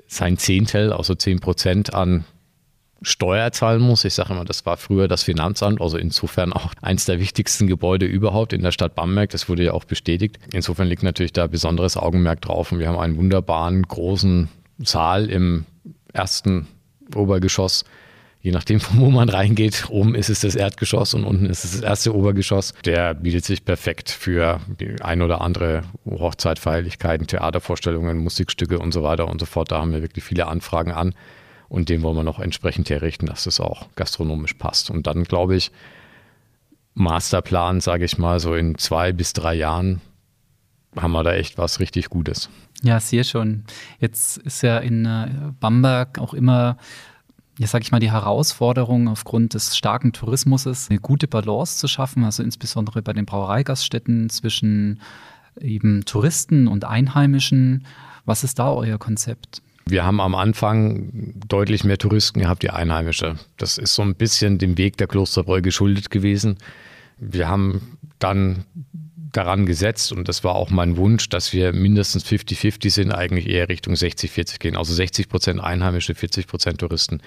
[0.07, 2.25] sein Zehntel, also zehn Prozent an
[3.03, 4.05] Steuer zahlen muss.
[4.05, 8.07] Ich sage immer, das war früher das Finanzamt, also insofern auch eins der wichtigsten Gebäude
[8.07, 9.31] überhaupt in der Stadt Bamberg.
[9.31, 10.39] Das wurde ja auch bestätigt.
[10.53, 15.67] Insofern liegt natürlich da besonderes Augenmerk drauf und wir haben einen wunderbaren großen Saal im
[16.13, 16.69] ersten
[17.15, 17.85] Obergeschoss
[18.43, 19.87] je nachdem, von wo man reingeht.
[19.89, 22.75] Oben ist es das Erdgeschoss und unten ist es das erste Obergeschoss.
[22.85, 29.29] Der bietet sich perfekt für die ein oder andere Hochzeitfeierlichkeiten, Theatervorstellungen, Musikstücke und so weiter
[29.29, 29.71] und so fort.
[29.71, 31.15] Da haben wir wirklich viele Anfragen an
[31.69, 34.91] und den wollen wir noch entsprechend herrichten, dass das auch gastronomisch passt.
[34.91, 35.71] Und dann glaube ich,
[36.95, 40.03] Masterplan, sage ich mal, so in zwei bis drei Jahren
[40.95, 42.51] haben wir da echt was richtig Gutes.
[42.83, 43.65] Ja, sehr schon.
[43.99, 45.29] Jetzt ist ja in äh,
[45.59, 46.77] Bamberg auch immer
[47.59, 52.25] ja, sag ich mal, die Herausforderung aufgrund des starken Tourismus eine gute Balance zu schaffen,
[52.25, 55.01] also insbesondere bei den Brauereigaststätten zwischen
[55.61, 57.87] eben Touristen und Einheimischen.
[58.25, 59.63] Was ist da euer Konzept?
[59.85, 63.37] Wir haben am Anfang deutlich mehr Touristen gehabt, die Einheimische.
[63.57, 66.57] Das ist so ein bisschen dem Weg der Klosterbräu geschuldet gewesen.
[67.19, 68.65] Wir haben dann
[69.33, 73.69] daran gesetzt und das war auch mein Wunsch, dass wir mindestens 50-50 sind, eigentlich eher
[73.69, 74.77] Richtung 60-40 gehen.
[74.77, 77.21] Also 60 Prozent Einheimische, 40 Prozent Touristen.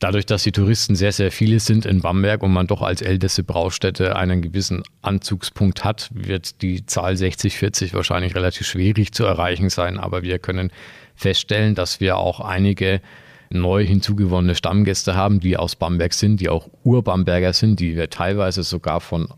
[0.00, 3.44] Dadurch, dass die Touristen sehr, sehr viele sind in Bamberg und man doch als älteste
[3.44, 9.98] Braustätte einen gewissen Anzugspunkt hat, wird die Zahl 60-40 wahrscheinlich relativ schwierig zu erreichen sein.
[9.98, 10.72] Aber wir können
[11.16, 13.02] feststellen, dass wir auch einige
[13.50, 18.62] neu hinzugewonnene Stammgäste haben, die aus Bamberg sind, die auch Urbamberger sind, die wir teilweise
[18.62, 19.28] sogar von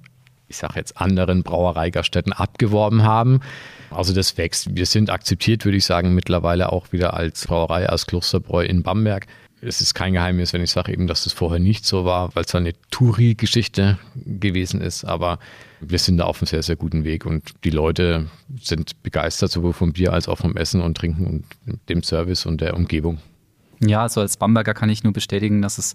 [0.53, 3.41] ich sage jetzt, anderen Brauereigaststätten abgeworben haben.
[3.91, 4.75] Also das wächst.
[4.77, 9.27] Wir sind akzeptiert, würde ich sagen, mittlerweile auch wieder als Brauerei, als Klosterbräu in Bamberg.
[9.61, 12.45] Es ist kein Geheimnis, wenn ich sage eben, dass das vorher nicht so war, weil
[12.45, 15.05] es eine Touri-Geschichte gewesen ist.
[15.05, 15.39] Aber
[15.81, 18.29] wir sind da auf einem sehr, sehr guten Weg und die Leute
[18.61, 21.45] sind begeistert, sowohl vom Bier als auch vom Essen und Trinken und
[21.89, 23.19] dem Service und der Umgebung.
[23.81, 25.95] Ja, also als Bamberger kann ich nur bestätigen, dass es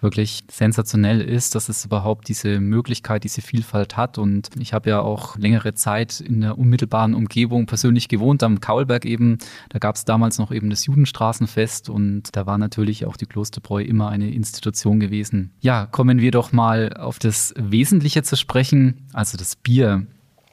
[0.00, 4.18] wirklich sensationell ist, dass es überhaupt diese Möglichkeit, diese Vielfalt hat.
[4.18, 9.04] Und ich habe ja auch längere Zeit in der unmittelbaren Umgebung persönlich gewohnt, am Kaulberg
[9.04, 9.38] eben.
[9.68, 13.82] Da gab es damals noch eben das Judenstraßenfest und da war natürlich auch die Klosterbräu
[13.82, 15.52] immer eine Institution gewesen.
[15.60, 20.06] Ja, kommen wir doch mal auf das Wesentliche zu sprechen, also das Bier.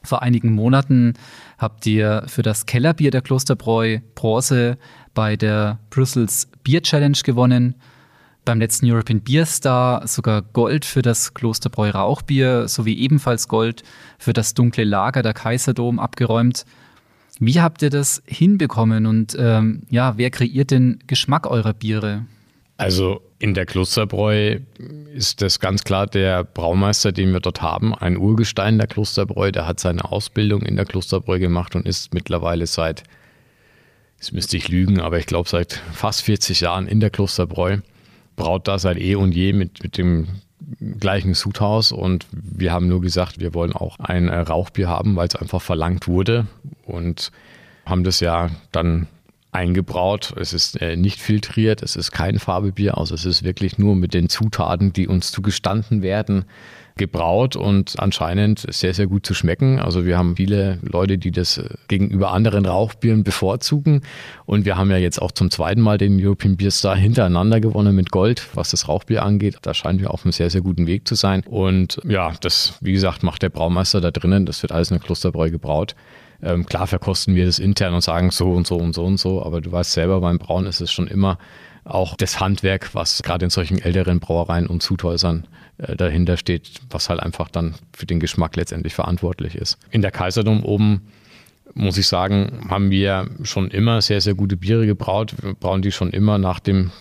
[0.03, 1.13] Vor einigen Monaten
[1.57, 4.77] habt ihr für das Kellerbier der Klosterbräu Bronze
[5.13, 7.75] bei der Brussels Bier Challenge gewonnen
[8.47, 13.83] beim letzten European Beer Star sogar Gold für das Klosterbräu Rauchbier sowie ebenfalls Gold
[14.17, 16.65] für das dunkle Lager der Kaiserdom abgeräumt.
[17.39, 22.25] Wie habt ihr das hinbekommen und ähm, ja, wer kreiert den Geschmack eurer Biere?
[22.77, 24.59] Also in der Klosterbräu
[25.13, 29.51] ist das ganz klar der Braumeister, den wir dort haben, ein Urgestein der Klosterbräu.
[29.51, 33.03] Der hat seine Ausbildung in der Klosterbräu gemacht und ist mittlerweile seit,
[34.17, 37.79] jetzt müsste ich lügen, aber ich glaube seit fast 40 Jahren in der Klosterbräu
[38.37, 40.27] braut da seit eh und je mit, mit dem
[40.99, 41.91] gleichen Sudhaus.
[41.91, 45.61] Und wir haben nur gesagt, wir wollen auch ein äh, Rauchbier haben, weil es einfach
[45.61, 46.47] verlangt wurde.
[46.85, 47.33] Und
[47.85, 49.07] haben das ja dann
[49.51, 50.33] eingebraut.
[50.39, 54.13] Es ist äh, nicht filtriert, es ist kein Farbebier, also es ist wirklich nur mit
[54.13, 56.45] den Zutaten, die uns zugestanden werden,
[56.97, 59.79] gebraut und anscheinend sehr, sehr gut zu schmecken.
[59.79, 64.01] Also wir haben viele Leute, die das gegenüber anderen Rauchbieren bevorzugen.
[64.45, 67.95] Und wir haben ja jetzt auch zum zweiten Mal den European Beer Star hintereinander gewonnen
[67.95, 69.57] mit Gold, was das Rauchbier angeht.
[69.61, 71.43] Da scheinen wir auf einem sehr, sehr guten Weg zu sein.
[71.45, 74.45] Und ja, das, wie gesagt, macht der Braumeister da drinnen.
[74.45, 75.95] Das wird alles in der Klosterbräu gebraut.
[76.41, 79.43] Ähm, klar verkosten wir das intern und sagen so und so und so und so,
[79.43, 81.39] aber du weißt selber, beim Brauen ist es schon immer
[81.87, 85.47] auch das Handwerk, was gerade in solchen älteren Brauereien und Zuthäusern
[85.77, 89.77] äh, dahinter steht, was halt einfach dann für den Geschmack letztendlich verantwortlich ist.
[89.91, 91.01] In der Kaiserdom oben
[91.73, 95.35] muss ich sagen, haben wir schon immer sehr, sehr gute Biere gebraut.
[95.41, 96.91] Wir brauen die schon immer nach dem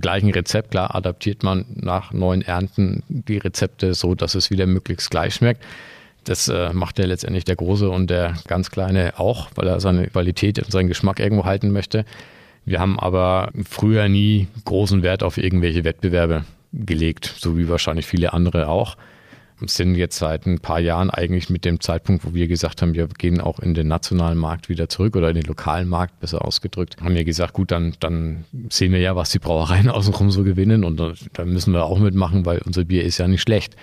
[0.00, 0.72] gleichen Rezept.
[0.72, 5.62] Klar, adaptiert man nach neuen Ernten die Rezepte so, dass es wieder möglichst gleich schmeckt.
[6.24, 10.08] Das äh, macht ja letztendlich der Große und der ganz Kleine auch, weil er seine
[10.08, 12.04] Qualität und seinen Geschmack irgendwo halten möchte.
[12.66, 18.32] Wir haben aber früher nie großen Wert auf irgendwelche Wettbewerbe gelegt, so wie wahrscheinlich viele
[18.32, 18.96] andere auch.
[19.64, 23.06] Sind jetzt seit ein paar Jahren eigentlich mit dem Zeitpunkt, wo wir gesagt haben, wir
[23.06, 26.96] gehen auch in den nationalen Markt wieder zurück oder in den lokalen Markt, besser ausgedrückt,
[27.00, 30.84] haben wir gesagt, gut, dann, dann sehen wir ja, was die Brauereien außenrum so gewinnen
[30.84, 31.00] und
[31.32, 33.76] da müssen wir auch mitmachen, weil unser Bier ist ja nicht schlecht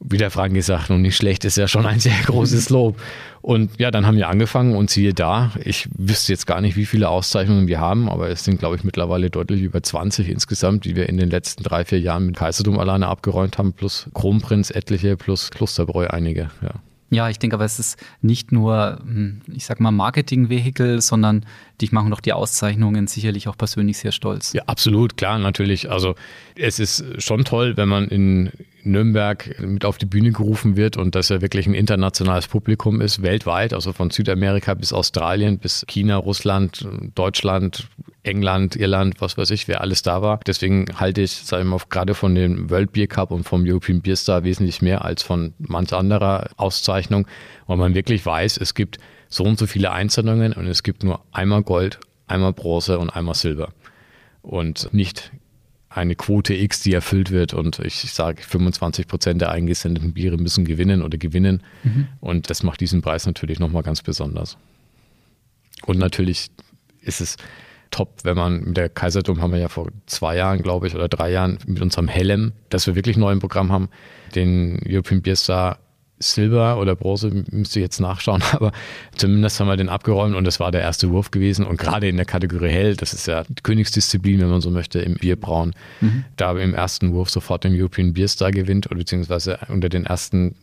[0.00, 3.00] wie der Frank gesagt, und nicht schlecht ist ja schon ein sehr großes Lob.
[3.40, 6.86] Und ja, dann haben wir angefangen und siehe da, ich wüsste jetzt gar nicht, wie
[6.86, 10.96] viele Auszeichnungen wir haben, aber es sind, glaube ich, mittlerweile deutlich über 20 insgesamt, die
[10.96, 15.16] wir in den letzten drei, vier Jahren mit Kaiserdom alleine abgeräumt haben, plus Kronprinz etliche,
[15.16, 16.74] plus Klosterbräu einige, ja.
[17.08, 21.46] Ja, ich denke aber, es ist nicht nur, hm, ich sag mal, Marketing-Vehikel, sondern
[21.80, 24.52] dich machen doch die Auszeichnungen sicherlich auch persönlich sehr stolz.
[24.52, 25.90] Ja, absolut, klar, natürlich.
[25.90, 26.14] Also
[26.56, 28.50] es ist schon toll, wenn man in
[28.86, 33.22] Nürnberg mit auf die Bühne gerufen wird und dass er wirklich ein internationales Publikum ist,
[33.22, 37.88] weltweit, also von Südamerika bis Australien, bis China, Russland, Deutschland,
[38.22, 40.40] England, Irland, was weiß ich, wer alles da war.
[40.46, 44.00] Deswegen halte ich, sage ich mal, gerade von dem World Beer Cup und vom European
[44.00, 47.26] Beer Star wesentlich mehr als von manch anderer Auszeichnung,
[47.66, 51.24] weil man wirklich weiß, es gibt so und so viele Einzelungen und es gibt nur
[51.32, 53.72] einmal Gold, einmal Bronze und einmal Silber.
[54.42, 55.32] Und nicht
[55.88, 60.64] eine Quote X, die erfüllt wird und ich sage, 25 Prozent der eingesendeten Biere müssen
[60.64, 61.62] gewinnen oder gewinnen.
[61.84, 62.08] Mhm.
[62.20, 64.58] Und das macht diesen Preis natürlich nochmal ganz besonders.
[65.86, 66.50] Und natürlich
[67.00, 67.36] ist es
[67.90, 71.08] top, wenn man mit der Kaiserdom haben wir ja vor zwei Jahren, glaube ich, oder
[71.08, 73.88] drei Jahren mit unserem Hellem, dass wir wirklich neu im Programm haben,
[74.34, 75.78] den European Beer Star
[76.18, 78.72] Silber oder Bronze, müsste jetzt nachschauen, aber
[79.16, 81.66] zumindest haben wir den abgeräumt und das war der erste Wurf gewesen.
[81.66, 85.14] Und gerade in der Kategorie Hell, das ist ja Königsdisziplin, wenn man so möchte, im
[85.14, 86.24] Bierbrauen, mhm.
[86.36, 90.54] da im ersten Wurf sofort den European Beer Star gewinnt oder beziehungsweise unter den ersten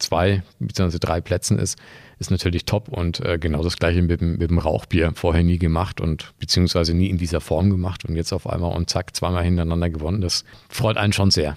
[0.00, 1.78] zwei beziehungsweise drei Plätzen ist,
[2.18, 6.00] ist natürlich top und äh, genau das gleiche mit, mit dem Rauchbier vorher nie gemacht
[6.00, 9.90] und beziehungsweise nie in dieser Form gemacht und jetzt auf einmal und zack, zweimal hintereinander
[9.90, 10.20] gewonnen.
[10.20, 11.56] Das freut einen schon sehr.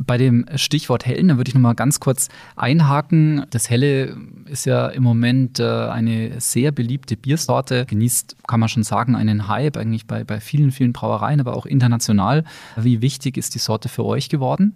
[0.00, 3.46] Bei dem Stichwort Hellen, da würde ich nochmal ganz kurz einhaken.
[3.50, 8.84] Das Helle ist ja im Moment äh, eine sehr beliebte Biersorte, genießt, kann man schon
[8.84, 12.44] sagen, einen Hype eigentlich bei, bei vielen, vielen Brauereien, aber auch international.
[12.76, 14.74] Wie wichtig ist die Sorte für euch geworden?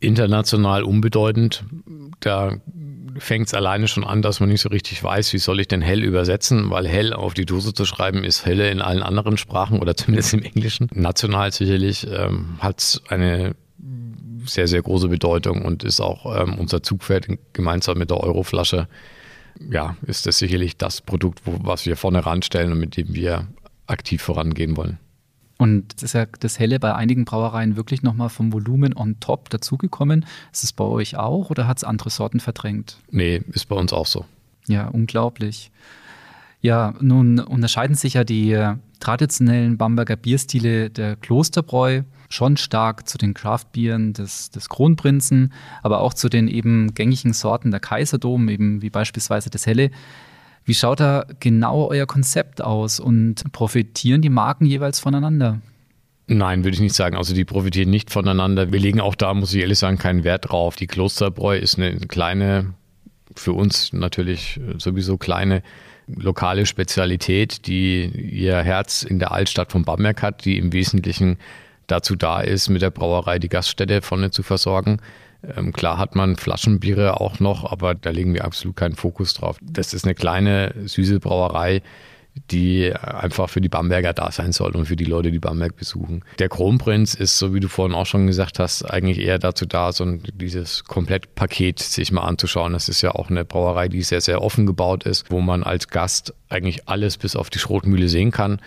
[0.00, 1.64] International unbedeutend.
[2.20, 2.56] Da
[3.18, 5.82] fängt es alleine schon an, dass man nicht so richtig weiß, wie soll ich denn
[5.82, 9.78] hell übersetzen, weil hell auf die Dose zu schreiben ist helle in allen anderen Sprachen
[9.80, 10.88] oder zumindest im Englischen.
[10.94, 13.54] National sicherlich ähm, hat es eine
[14.52, 18.88] sehr, sehr große Bedeutung und ist auch ähm, unser Zugpferd gemeinsam mit der Euroflasche.
[19.70, 23.48] Ja, ist das sicherlich das Produkt, wo, was wir vorne ranstellen und mit dem wir
[23.86, 24.98] aktiv vorangehen wollen.
[25.58, 30.24] Und ist ja das Helle bei einigen Brauereien wirklich nochmal vom Volumen on top dazugekommen.
[30.52, 32.96] Ist es bei euch auch oder hat es andere Sorten verdrängt?
[33.10, 34.24] Nee, ist bei uns auch so.
[34.68, 35.70] Ja, unglaublich.
[36.62, 43.18] Ja, nun unterscheiden sich ja die äh, traditionellen Bamberger Bierstile der Klosterbräu schon stark zu
[43.18, 48.80] den Craftbieren des, des Kronprinzen, aber auch zu den eben gängigen Sorten der Kaiserdom, eben
[48.82, 49.90] wie beispielsweise das Helle.
[50.64, 55.60] Wie schaut da genau euer Konzept aus und profitieren die Marken jeweils voneinander?
[56.28, 57.16] Nein, würde ich nicht sagen.
[57.16, 58.70] Also die profitieren nicht voneinander.
[58.70, 60.76] Wir legen auch da, muss ich ehrlich sagen, keinen Wert drauf.
[60.76, 62.74] Die Klosterbräu ist eine kleine,
[63.34, 65.64] für uns natürlich sowieso kleine
[66.06, 71.36] lokale Spezialität, die ihr Herz in der Altstadt von Bamberg hat, die im Wesentlichen
[71.90, 75.00] dazu da ist, mit der Brauerei die Gaststätte vorne zu versorgen.
[75.56, 79.56] Ähm, klar hat man Flaschenbiere auch noch, aber da legen wir absolut keinen Fokus drauf.
[79.62, 81.82] Das ist eine kleine, süße Brauerei,
[82.50, 86.24] die einfach für die Bamberger da sein soll und für die Leute, die Bamberg besuchen.
[86.38, 89.92] Der Kronprinz ist, so wie du vorhin auch schon gesagt hast, eigentlich eher dazu da,
[89.92, 92.72] so dieses Komplettpaket sich mal anzuschauen.
[92.72, 95.88] Das ist ja auch eine Brauerei, die sehr, sehr offen gebaut ist, wo man als
[95.88, 98.60] Gast eigentlich alles bis auf die Schrotmühle sehen kann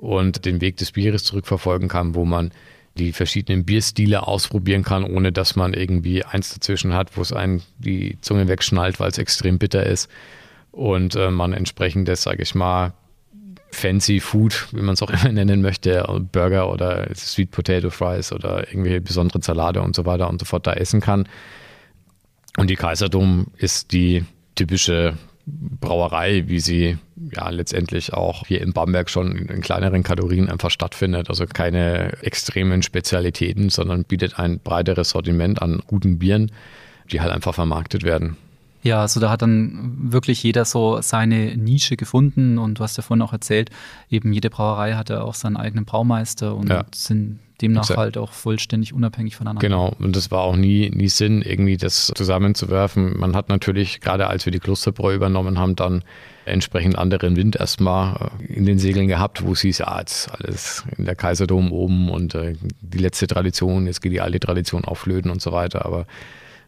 [0.00, 2.52] und den Weg des Bieres zurückverfolgen kann, wo man
[2.96, 7.62] die verschiedenen Bierstile ausprobieren kann, ohne dass man irgendwie eins dazwischen hat, wo es einen
[7.78, 10.10] die Zunge wegschnallt, weil es extrem bitter ist
[10.72, 12.94] und äh, man entsprechend das, sage ich mal,
[13.72, 18.68] fancy Food, wie man es auch immer nennen möchte, Burger oder Sweet Potato Fries oder
[18.68, 21.28] irgendwelche besonderen Salate und so weiter und so fort da essen kann.
[22.56, 25.14] Und die Kaiserdom ist die typische
[25.80, 26.98] Brauerei, wie sie
[27.32, 31.28] ja letztendlich auch hier in Bamberg schon in kleineren Kalorien einfach stattfindet.
[31.28, 36.50] Also keine extremen Spezialitäten, sondern bietet ein breiteres Sortiment an guten Bieren,
[37.10, 38.36] die halt einfach vermarktet werden.
[38.82, 43.02] Ja, also da hat dann wirklich jeder so seine Nische gefunden und du hast ja
[43.02, 43.70] vorhin auch erzählt,
[44.10, 46.84] eben jede Brauerei hatte auch seinen eigenen Braumeister und ja.
[46.94, 47.98] sind demnach Exakt.
[47.98, 49.60] halt auch vollständig unabhängig voneinander.
[49.60, 53.18] Genau, und das war auch nie, nie Sinn, irgendwie das zusammenzuwerfen.
[53.18, 56.02] Man hat natürlich, gerade als wir die Klosterbräu übernommen haben, dann
[56.46, 60.84] entsprechend anderen Wind erstmal äh, in den Segeln gehabt, wo es hieß, ja, jetzt alles
[60.96, 65.00] in der Kaiserdom oben und äh, die letzte Tradition, jetzt geht die alte Tradition auf
[65.00, 65.84] Flöten und so weiter.
[65.84, 66.06] Aber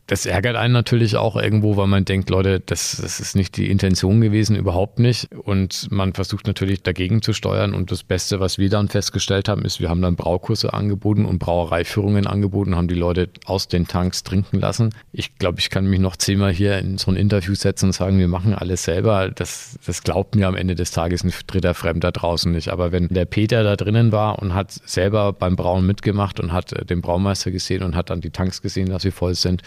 [0.08, 3.70] das ärgert einen natürlich auch irgendwo, weil man denkt, Leute, das, das ist nicht die
[3.70, 5.28] Intention gewesen, überhaupt nicht.
[5.32, 7.72] Und man versucht natürlich dagegen zu steuern.
[7.72, 11.38] Und das Beste, was wir dann festgestellt haben, ist, wir haben dann Braukurse angeboten und
[11.38, 14.90] Brauereiführungen angeboten, haben die Leute aus den Tanks trinken lassen.
[15.12, 18.18] Ich glaube, ich kann mich noch zehnmal hier in so ein Interview setzen und sagen,
[18.18, 19.30] wir machen alles selber.
[19.30, 22.70] Das, das glaubt mir am Ende des Tages ein dritter Fremder draußen nicht.
[22.70, 26.90] Aber wenn der Peter da drinnen war und hat selber beim Brauen mitgemacht und hat
[26.90, 29.62] den Braumeister gesehen und hat dann die Tanks gesehen, dass sie voll sind,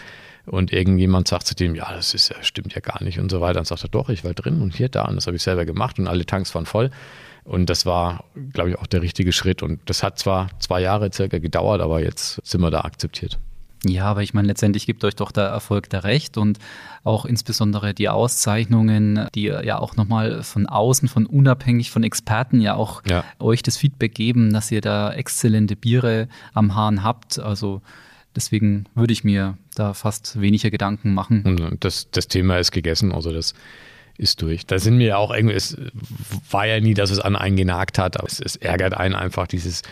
[0.46, 3.54] und irgendjemand sagt zu dem, ja, das ist, stimmt ja gar nicht und so weiter.
[3.54, 5.64] Dann sagt er, doch, ich war drin und hier, da und das habe ich selber
[5.64, 6.90] gemacht und alle Tanks waren voll.
[7.44, 9.62] Und das war, glaube ich, auch der richtige Schritt.
[9.62, 13.38] Und das hat zwar zwei Jahre circa gedauert, aber jetzt sind wir da akzeptiert.
[13.84, 16.58] Ja, aber ich meine, letztendlich gibt euch doch der Erfolg da recht und
[17.04, 22.74] auch insbesondere die Auszeichnungen, die ja auch nochmal von außen, von unabhängig von Experten ja
[22.74, 23.22] auch ja.
[23.38, 27.38] euch das Feedback geben, dass ihr da exzellente Biere am Hahn habt.
[27.38, 27.82] Also
[28.36, 31.42] Deswegen würde ich mir da fast weniger Gedanken machen.
[31.44, 33.54] Und das, das Thema ist gegessen, also das
[34.18, 34.66] ist durch.
[34.66, 35.76] Da sind mir auch irgendwie, es
[36.50, 39.46] war ja nie, dass es an einen genagt hat, aber es, es ärgert einen einfach
[39.46, 39.82] dieses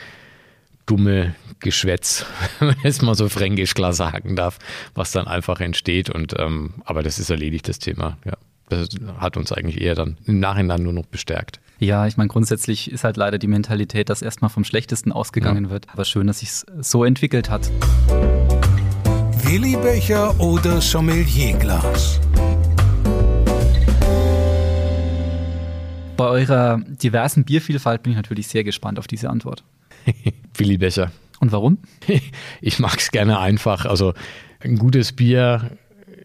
[0.87, 2.27] dumme Geschwätz,
[2.59, 4.59] wenn man es mal so fränkisch klar sagen darf,
[4.95, 6.11] was dann einfach entsteht.
[6.11, 8.35] Und ähm, aber das ist erledigt, das Thema, ja.
[8.71, 11.61] Das hat uns eigentlich eher dann im Nachhinein nur noch bestärkt.
[11.79, 15.71] Ja, ich meine, grundsätzlich ist halt leider die Mentalität, dass erstmal vom Schlechtesten ausgegangen ja.
[15.71, 15.87] wird.
[15.93, 17.71] Aber schön, dass sich so entwickelt hat.
[19.57, 22.19] Willibecher oder Sommelierglas?
[26.17, 29.63] Bei eurer diversen Biervielfalt bin ich natürlich sehr gespannt auf diese Antwort.
[30.57, 31.13] Willibecher.
[31.39, 31.79] Und warum?
[32.63, 33.85] Ich mag es gerne einfach.
[33.85, 34.15] Also
[34.59, 35.71] ein gutes Bier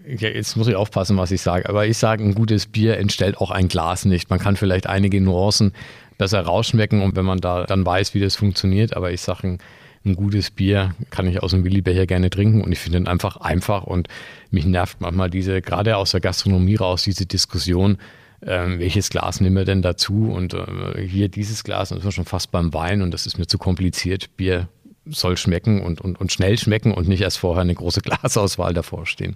[0.08, 3.52] jetzt muss ich aufpassen, was ich sage, aber ich sage, ein gutes Bier entstellt auch
[3.52, 4.32] ein Glas nicht.
[4.32, 5.74] Man kann vielleicht einige Nuancen
[6.18, 9.58] besser rausschmecken und wenn man da dann weiß, wie das funktioniert, aber ich sage, ein,
[10.06, 13.38] ein gutes Bier kann ich aus dem Willibecher gerne trinken und ich finde ihn einfach
[13.38, 14.08] einfach und
[14.52, 17.98] mich nervt manchmal diese, gerade aus der Gastronomie raus, diese Diskussion,
[18.46, 22.14] ähm, welches Glas nehmen wir denn dazu und äh, hier dieses Glas, und das ist
[22.14, 24.38] schon fast beim Wein und das ist mir zu kompliziert.
[24.38, 24.70] Bier
[25.06, 29.06] soll schmecken und, und, und schnell schmecken und nicht erst vorher eine große Glasauswahl davor
[29.06, 29.36] stehen.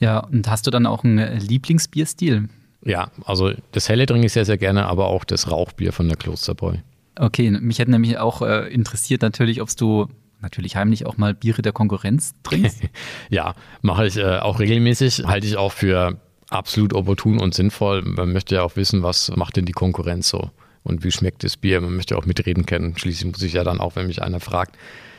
[0.00, 2.48] Ja, und hast du dann auch einen Lieblingsbierstil?
[2.84, 6.16] Ja, also das helle trinke ich sehr, sehr gerne, aber auch das Rauchbier von der
[6.16, 6.78] Klosterbräu.
[7.18, 10.08] Okay, mich hätte nämlich auch äh, interessiert natürlich, ob du
[10.40, 12.82] natürlich heimlich auch mal Biere der Konkurrenz trinkst.
[13.30, 18.02] ja, mache ich äh, auch regelmäßig, halte ich auch für absolut opportun und sinnvoll.
[18.02, 20.50] Man möchte ja auch wissen, was macht denn die Konkurrenz so
[20.82, 21.80] und wie schmeckt das Bier.
[21.80, 22.96] Man möchte auch mitreden können.
[22.96, 24.76] Schließlich muss ich ja dann auch, wenn mich einer fragt,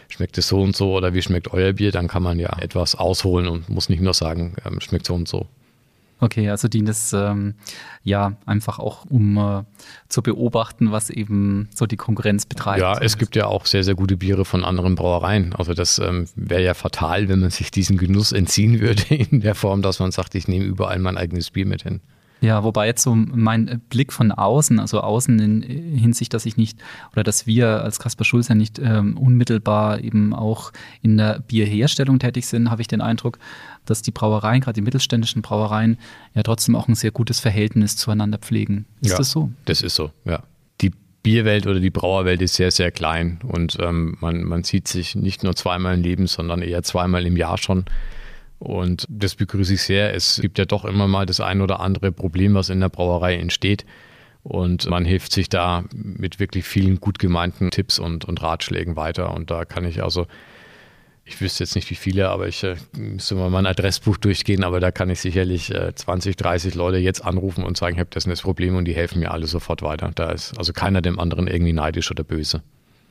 [0.09, 2.95] schmeckt es so und so oder wie schmeckt euer Bier, dann kann man ja etwas
[2.95, 5.47] ausholen und muss nicht nur sagen, ähm, schmeckt so und so.
[6.19, 7.55] Okay, also dient es ähm,
[8.03, 9.63] ja einfach auch, um äh,
[10.07, 12.79] zu beobachten, was eben so die Konkurrenz betreibt.
[12.79, 15.53] Ja, es gibt ja auch sehr, sehr gute Biere von anderen Brauereien.
[15.53, 19.55] Also das ähm, wäre ja fatal, wenn man sich diesen Genuss entziehen würde in der
[19.55, 21.99] Form, dass man sagt, ich nehme überall mein eigenes Bier mit hin.
[22.41, 25.61] Ja, wobei jetzt so mein Blick von außen, also außen in
[25.97, 26.77] Hinsicht, dass ich nicht
[27.13, 30.71] oder dass wir als Kasper Schulz ja nicht ähm, unmittelbar eben auch
[31.01, 33.39] in der Bierherstellung tätig sind, habe ich den Eindruck,
[33.85, 35.97] dass die Brauereien, gerade die mittelständischen Brauereien,
[36.33, 38.85] ja trotzdem auch ein sehr gutes Verhältnis zueinander pflegen.
[39.01, 39.51] Ist ja, das so?
[39.65, 40.43] Das ist so, ja.
[40.81, 40.91] Die
[41.23, 45.43] Bierwelt oder die Brauerwelt ist sehr, sehr klein und ähm, man, man sieht sich nicht
[45.43, 47.85] nur zweimal im Leben, sondern eher zweimal im Jahr schon.
[48.59, 50.13] Und das begrüße ich sehr.
[50.13, 53.35] Es gibt ja doch immer mal das ein oder andere Problem, was in der Brauerei
[53.35, 53.85] entsteht.
[54.43, 59.33] Und man hilft sich da mit wirklich vielen gut gemeinten Tipps und, und Ratschlägen weiter.
[59.33, 60.27] Und da kann ich also,
[61.25, 64.79] ich wüsste jetzt nicht wie viele, aber ich äh, müsste mal mein Adressbuch durchgehen, aber
[64.79, 68.25] da kann ich sicherlich äh, 20, 30 Leute jetzt anrufen und sagen, ich habe das
[68.25, 70.11] und das Problem und die helfen mir alle sofort weiter.
[70.13, 72.61] Da ist also keiner dem anderen irgendwie neidisch oder böse.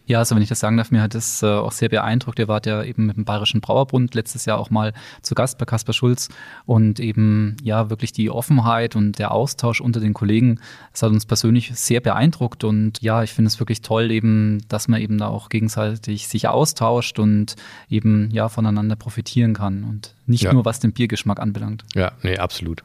[0.07, 2.39] Ja, also wenn ich das sagen darf, mir hat das äh, auch sehr beeindruckt.
[2.39, 4.93] Ihr wart ja eben mit dem Bayerischen Brauerbund letztes Jahr auch mal
[5.23, 6.29] zu Gast bei Kaspar Schulz
[6.67, 10.61] und eben ja wirklich die Offenheit und der Austausch unter den Kollegen,
[10.93, 14.89] das hat uns persönlich sehr beeindruckt und ja, ich finde es wirklich toll eben, dass
[14.89, 17.57] man eben da auch gegenseitig sich austauscht und
[17.89, 20.53] eben ja voneinander profitieren kann und nicht ja.
[20.53, 21.85] nur was den Biergeschmack anbelangt.
[21.95, 22.83] Ja, nee, absolut.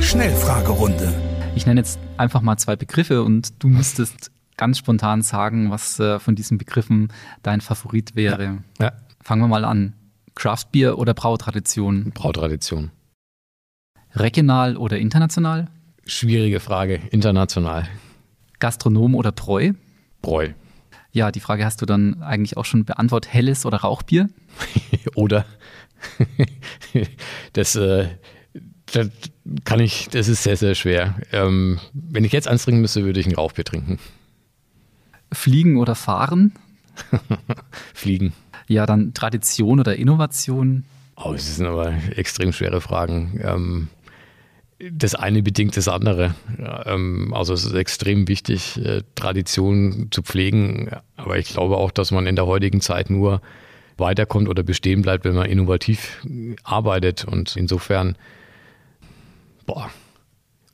[0.00, 1.29] Schnellfragerunde.
[1.56, 6.18] Ich nenne jetzt einfach mal zwei Begriffe und du müsstest ganz spontan sagen, was äh,
[6.18, 8.58] von diesen Begriffen dein Favorit wäre.
[8.78, 8.86] Ja.
[8.86, 8.92] ja.
[9.22, 9.94] Fangen wir mal an.
[10.34, 12.12] Craftbier oder Brautradition?
[12.14, 12.90] Brautradition.
[14.14, 15.68] Regional oder international?
[16.06, 17.00] Schwierige Frage.
[17.10, 17.88] International.
[18.58, 19.72] Gastronom oder Bräu?
[20.22, 20.50] Bräu.
[21.12, 23.32] Ja, die Frage hast du dann eigentlich auch schon beantwortet.
[23.32, 24.28] Helles oder Rauchbier?
[25.14, 25.44] oder.
[27.52, 28.08] das äh,
[28.92, 29.08] das
[29.64, 31.16] kann ich, das ist sehr, sehr schwer.
[31.32, 33.98] Ähm, wenn ich jetzt eins trinken müsste, würde ich ein Rauchbier trinken.
[35.32, 36.52] Fliegen oder fahren?
[37.94, 38.32] Fliegen.
[38.68, 40.84] Ja, dann Tradition oder Innovation?
[41.16, 43.40] Oh, das sind aber extrem schwere Fragen.
[43.42, 43.88] Ähm,
[44.78, 46.34] das eine bedingt das andere.
[46.86, 50.90] Ähm, also es ist extrem wichtig, äh, Tradition zu pflegen.
[51.16, 53.42] Aber ich glaube auch, dass man in der heutigen Zeit nur
[53.98, 56.24] weiterkommt oder bestehen bleibt, wenn man innovativ
[56.64, 57.24] arbeitet.
[57.24, 58.16] Und insofern
[59.72, 59.90] Boah.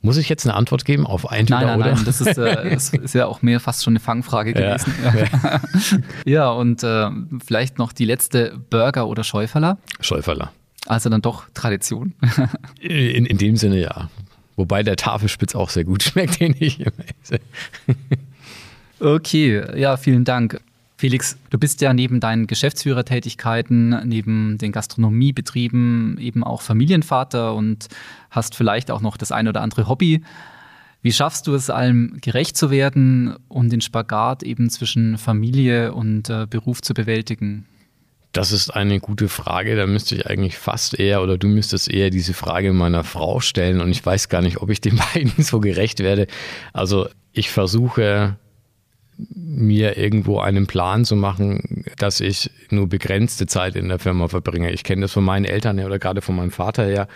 [0.00, 1.94] Muss ich jetzt eine Antwort geben auf entweder nein, nein, oder?
[1.96, 4.94] Nein, das ist, äh, das ist ja auch mehr fast schon eine Fangfrage gewesen.
[5.04, 5.60] Ja, ja.
[6.24, 7.10] ja und äh,
[7.44, 9.78] vielleicht noch die letzte Burger oder Schäuferler?
[10.00, 10.52] Schäuferler.
[10.86, 12.14] Also dann doch Tradition.
[12.80, 14.08] in, in dem Sinne ja.
[14.54, 16.92] Wobei der Tafelspitz auch sehr gut schmeckt, den ich immer
[17.22, 17.40] esse.
[19.00, 20.60] okay, ja, vielen Dank.
[20.98, 27.88] Felix, du bist ja neben deinen Geschäftsführertätigkeiten, neben den Gastronomiebetrieben eben auch Familienvater und
[28.30, 30.22] hast vielleicht auch noch das ein oder andere Hobby.
[31.02, 36.30] Wie schaffst du es, allem gerecht zu werden und den Spagat eben zwischen Familie und
[36.30, 37.66] äh, Beruf zu bewältigen?
[38.32, 39.76] Das ist eine gute Frage.
[39.76, 43.80] Da müsste ich eigentlich fast eher oder du müsstest eher diese Frage meiner Frau stellen
[43.80, 46.26] und ich weiß gar nicht, ob ich den beiden so gerecht werde.
[46.72, 48.36] Also ich versuche
[49.18, 54.72] mir irgendwo einen Plan zu machen, dass ich nur begrenzte Zeit in der Firma verbringe.
[54.72, 57.08] Ich kenne das von meinen Eltern her oder gerade von meinem Vater her.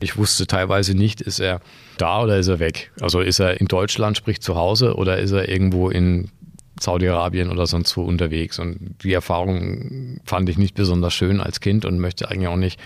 [0.00, 1.60] Ich wusste teilweise nicht, ist er
[1.96, 2.92] da oder ist er weg?
[3.00, 6.30] Also ist er in Deutschland, sprich zu Hause oder ist er irgendwo in
[6.78, 8.60] Saudi-Arabien oder sonst wo unterwegs?
[8.60, 12.78] Und die Erfahrung fand ich nicht besonders schön als Kind und möchte eigentlich auch nicht,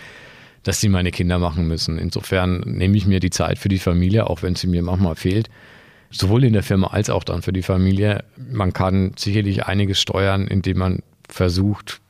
[0.63, 1.99] dass sie meine Kinder machen müssen.
[1.99, 5.51] Insofern nehme ich mir die Zeit für die Familie, auch wenn sie mir manchmal fehlt
[6.13, 8.25] sowohl in der Firma als auch dann für die Familie.
[8.37, 10.99] Man kann sicherlich einiges steuern, indem man
[11.29, 12.01] versucht,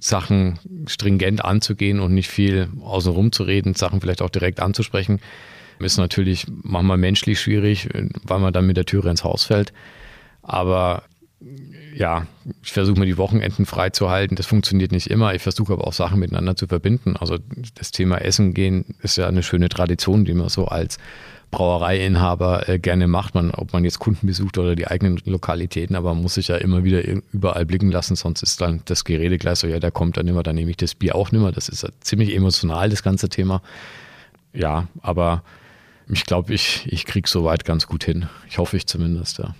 [0.00, 5.20] Sachen stringent anzugehen und nicht viel außenrum zu reden, Sachen vielleicht auch direkt anzusprechen.
[5.78, 7.88] Ist natürlich manchmal menschlich schwierig,
[8.22, 9.72] weil man dann mit der Türe ins Haus fällt.
[10.42, 11.04] Aber
[11.94, 12.26] ja,
[12.62, 14.36] ich versuche mir die Wochenenden freizuhalten.
[14.36, 15.34] Das funktioniert nicht immer.
[15.34, 17.16] Ich versuche aber auch Sachen miteinander zu verbinden.
[17.16, 17.38] Also
[17.74, 20.98] das Thema Essen gehen ist ja eine schöne Tradition, die man so als
[21.50, 26.14] Brauereiinhaber äh, gerne macht, man, ob man jetzt Kunden besucht oder die eigenen Lokalitäten, aber
[26.14, 29.58] man muss sich ja immer wieder überall blicken lassen, sonst ist dann das Gerede gleich
[29.58, 31.50] so, ja, der kommt dann immer, dann nehme ich das Bier auch nimmer.
[31.50, 33.62] Das ist ja ziemlich emotional, das ganze Thema.
[34.52, 35.42] Ja, aber
[36.08, 38.28] ich glaube, ich, ich kriege soweit ganz gut hin.
[38.48, 39.54] Ich hoffe ich zumindest, ja.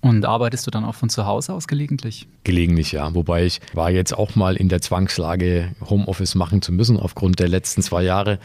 [0.00, 2.28] Und arbeitest du dann auch von zu Hause aus gelegentlich?
[2.44, 3.12] Gelegentlich, ja.
[3.14, 7.48] Wobei ich war jetzt auch mal in der Zwangslage, Homeoffice machen zu müssen aufgrund der
[7.48, 8.38] letzten zwei Jahre.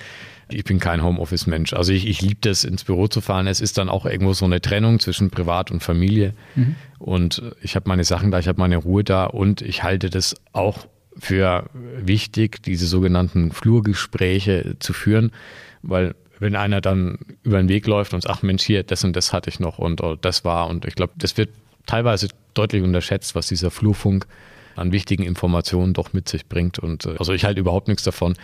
[0.54, 1.74] Ich bin kein Homeoffice-Mensch.
[1.74, 3.48] Also ich, ich liebe das, ins Büro zu fahren.
[3.48, 6.34] Es ist dann auch irgendwo so eine Trennung zwischen Privat und Familie.
[6.56, 6.76] Mhm.
[7.00, 10.36] Und ich habe meine Sachen da, ich habe meine Ruhe da und ich halte das
[10.54, 10.88] auch
[11.18, 15.32] für wichtig, diese sogenannten Flurgespräche zu führen,
[15.82, 19.16] weil wenn einer dann über den Weg läuft und sagt, ach Mensch, hier, das und
[19.16, 21.50] das hatte ich noch und oh, das war und ich glaube, das wird
[21.86, 24.26] teilweise deutlich unterschätzt, was dieser Flurfunk
[24.76, 26.80] an wichtigen Informationen doch mit sich bringt.
[26.80, 28.36] Und äh, also ich halte überhaupt nichts davon,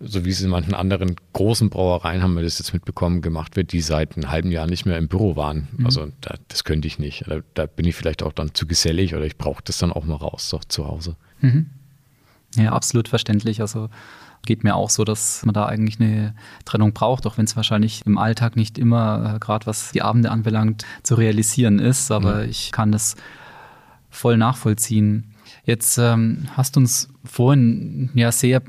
[0.00, 3.72] so wie es in manchen anderen großen Brauereien haben wir das jetzt mitbekommen, gemacht wird,
[3.72, 5.68] die seit einem halben Jahr nicht mehr im Büro waren.
[5.76, 5.86] Mhm.
[5.86, 7.24] Also da, das könnte ich nicht.
[7.26, 10.04] Da, da, bin ich vielleicht auch dann zu gesellig oder ich brauche das dann auch
[10.04, 11.16] mal raus, so zu Hause.
[11.40, 11.70] Mhm.
[12.56, 13.60] Ja, absolut verständlich.
[13.60, 13.88] Also
[14.44, 16.34] geht mir auch so, dass man da eigentlich eine
[16.64, 20.30] Trennung braucht, auch wenn es wahrscheinlich im Alltag nicht immer, äh, gerade was die Abende
[20.30, 22.10] anbelangt, zu realisieren ist.
[22.10, 22.50] Aber mhm.
[22.50, 23.16] ich kann das
[24.10, 25.33] voll nachvollziehen.
[25.64, 28.62] Jetzt ähm, hast du uns vorhin ja sehr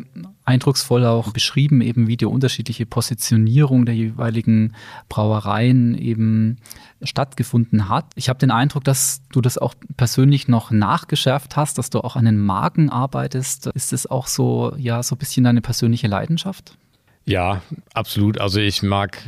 [0.46, 4.74] eindrucksvoll auch beschrieben, eben wie die unterschiedliche Positionierung der jeweiligen
[5.10, 6.58] Brauereien eben
[7.02, 8.06] stattgefunden hat.
[8.16, 12.16] Ich habe den Eindruck, dass du das auch persönlich noch nachgeschärft hast, dass du auch
[12.16, 13.68] an den Marken arbeitest.
[13.68, 16.78] Ist das auch so, ja, so ein bisschen deine persönliche Leidenschaft?
[17.26, 17.62] Ja,
[17.94, 18.40] absolut.
[18.40, 19.28] Also ich mag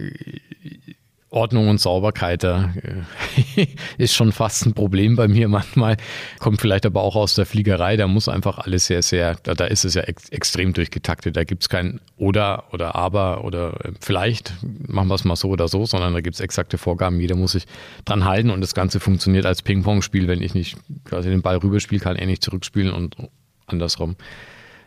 [1.38, 2.73] Ordnung und Sauberkeit, da
[3.55, 3.67] äh,
[3.97, 5.97] ist schon fast ein Problem bei mir manchmal.
[6.39, 9.65] Kommt vielleicht aber auch aus der Fliegerei, da muss einfach alles sehr, sehr, da, da
[9.65, 11.38] ist es ja ex extrem durchgetaktet.
[11.38, 15.49] Da gibt es kein oder oder aber oder äh, vielleicht machen wir es mal so
[15.49, 17.19] oder so, sondern da gibt es exakte Vorgaben.
[17.19, 17.65] Jeder muss sich
[18.03, 20.27] dran halten und das Ganze funktioniert als Ping-Pong-Spiel.
[20.27, 23.15] Wenn ich nicht quasi den Ball rüberspiele, kann er nicht zurückspielen und
[23.67, 24.15] andersrum.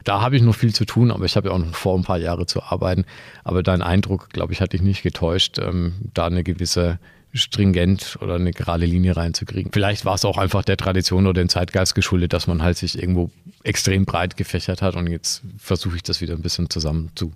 [0.05, 2.05] Da habe ich noch viel zu tun, aber ich habe ja auch noch vor, ein
[2.05, 3.05] paar Jahre zu arbeiten.
[3.45, 6.99] Aber dein Eindruck, glaube ich, hat dich nicht getäuscht, ähm, da eine gewisse
[7.33, 9.71] stringent oder eine gerade Linie reinzukriegen.
[9.73, 12.99] Vielleicht war es auch einfach der Tradition oder dem Zeitgeist geschuldet, dass man halt sich
[12.99, 13.31] irgendwo
[13.63, 17.33] extrem breit gefächert hat und jetzt versuche ich das wieder ein bisschen zusammen zu,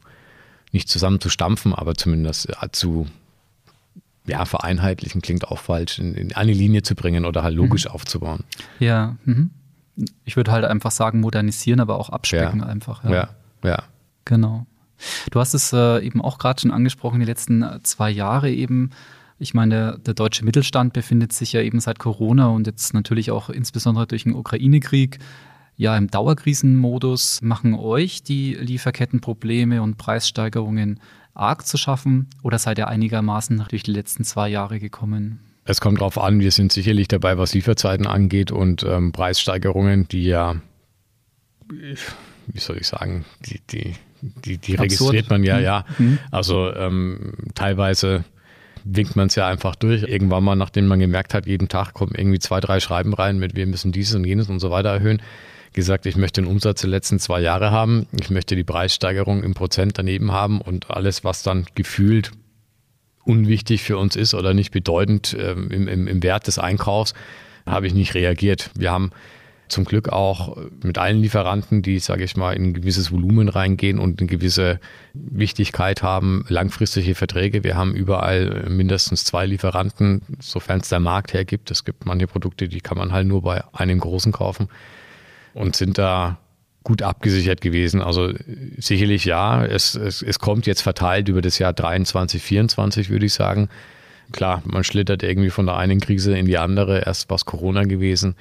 [0.73, 3.07] nicht zusammen zu stampfen, aber zumindest äh, zu
[4.27, 7.91] ja, vereinheitlichen klingt auch falsch, in, in eine Linie zu bringen oder halt logisch mhm.
[7.93, 8.43] aufzubauen.
[8.81, 9.51] Ja, mhm
[10.25, 12.67] ich würde halt einfach sagen, modernisieren, aber auch abspecken ja.
[12.67, 13.05] einfach.
[13.05, 13.11] Ja.
[13.11, 13.29] ja,
[13.63, 13.83] ja.
[14.25, 14.67] Genau.
[15.31, 18.91] Du hast es äh, eben auch gerade schon angesprochen, die letzten äh, zwei Jahre eben.
[19.39, 23.31] Ich meine, der, der, deutsche Mittelstand befindet sich ja eben seit Corona und jetzt natürlich
[23.31, 25.19] auch insbesondere durch den Ukraine-Krieg
[25.77, 27.43] ja im Dauerkrisenmodus.
[27.43, 31.01] Machen euch die Lieferkettenprobleme und Preissteigerungen
[31.35, 35.41] arg zu schaffen oder seid ihr einigermaßen durch die letzten zwei Jahre gekommen?
[35.65, 40.25] Es kommt darauf an, wir sind sicherlich dabei, was Lieferzeiten angeht und ähm, Preissteigerungen, die
[40.25, 40.57] ja,
[41.71, 45.63] wie soll ich sagen, die, die, die, die registriert man ja, mhm.
[45.63, 45.85] ja.
[45.99, 46.19] Mhm.
[46.31, 48.25] Also ähm, teilweise
[48.85, 50.03] winkt man es ja einfach durch.
[50.03, 53.57] Irgendwann mal, nachdem man gemerkt hat, jeden Tag kommen irgendwie zwei, drei Schreiben rein mit,
[53.57, 55.23] wir müssen dieses und jenes und so weiter erhöhen.
[55.73, 59.55] Gesagt, ich möchte den Umsatz der letzten zwei Jahre haben, ich möchte die Preissteigerung im
[59.55, 62.31] Prozent daneben haben und alles, was dann gefühlt
[63.25, 67.15] unwichtig für uns ist oder nicht bedeutend ähm, im, im, im Wert des Einkaufs,
[67.67, 68.71] habe ich nicht reagiert.
[68.77, 69.11] Wir haben
[69.69, 73.99] zum Glück auch mit allen Lieferanten, die, sage ich mal, in ein gewisses Volumen reingehen
[73.99, 74.79] und eine gewisse
[75.15, 77.65] Wichtigkeit haben, langfristige Verträge.
[77.65, 81.71] Wir haben überall mindestens zwei Lieferanten, sofern es der Markt hergibt.
[81.71, 84.69] Es gibt manche Produkte, die kann man halt nur bei einem großen kaufen
[85.55, 86.39] und sind da
[86.85, 88.03] gut abgesichert gewesen.
[88.03, 88.33] Also
[88.77, 93.33] sicherlich ja, es, es, es kommt jetzt verteilt über das Jahr 23, 24, würde ich
[93.33, 93.69] sagen.
[94.33, 97.05] Klar, man schlittert irgendwie von der einen Krise in die andere.
[97.05, 98.37] Erst war es Corona gewesen,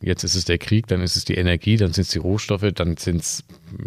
[0.00, 2.70] jetzt ist es der Krieg, dann ist es die Energie, dann sind es die Rohstoffe,
[2.74, 3.44] dann sind es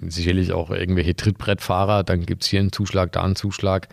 [0.07, 3.88] sicherlich auch irgendwelche Trittbrettfahrer, dann gibt es hier einen Zuschlag, da einen Zuschlag.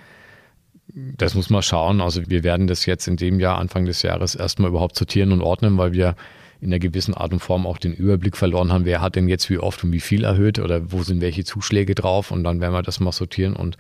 [0.94, 2.00] Das muss man schauen.
[2.00, 5.42] Also wir werden das jetzt in dem Jahr, Anfang des Jahres, erstmal überhaupt sortieren und
[5.42, 6.16] ordnen, weil wir
[6.60, 9.50] in einer gewissen Art und Form auch den Überblick verloren haben, wer hat denn jetzt
[9.50, 12.72] wie oft und wie viel erhöht oder wo sind welche Zuschläge drauf und dann werden
[12.72, 13.76] wir das mal sortieren und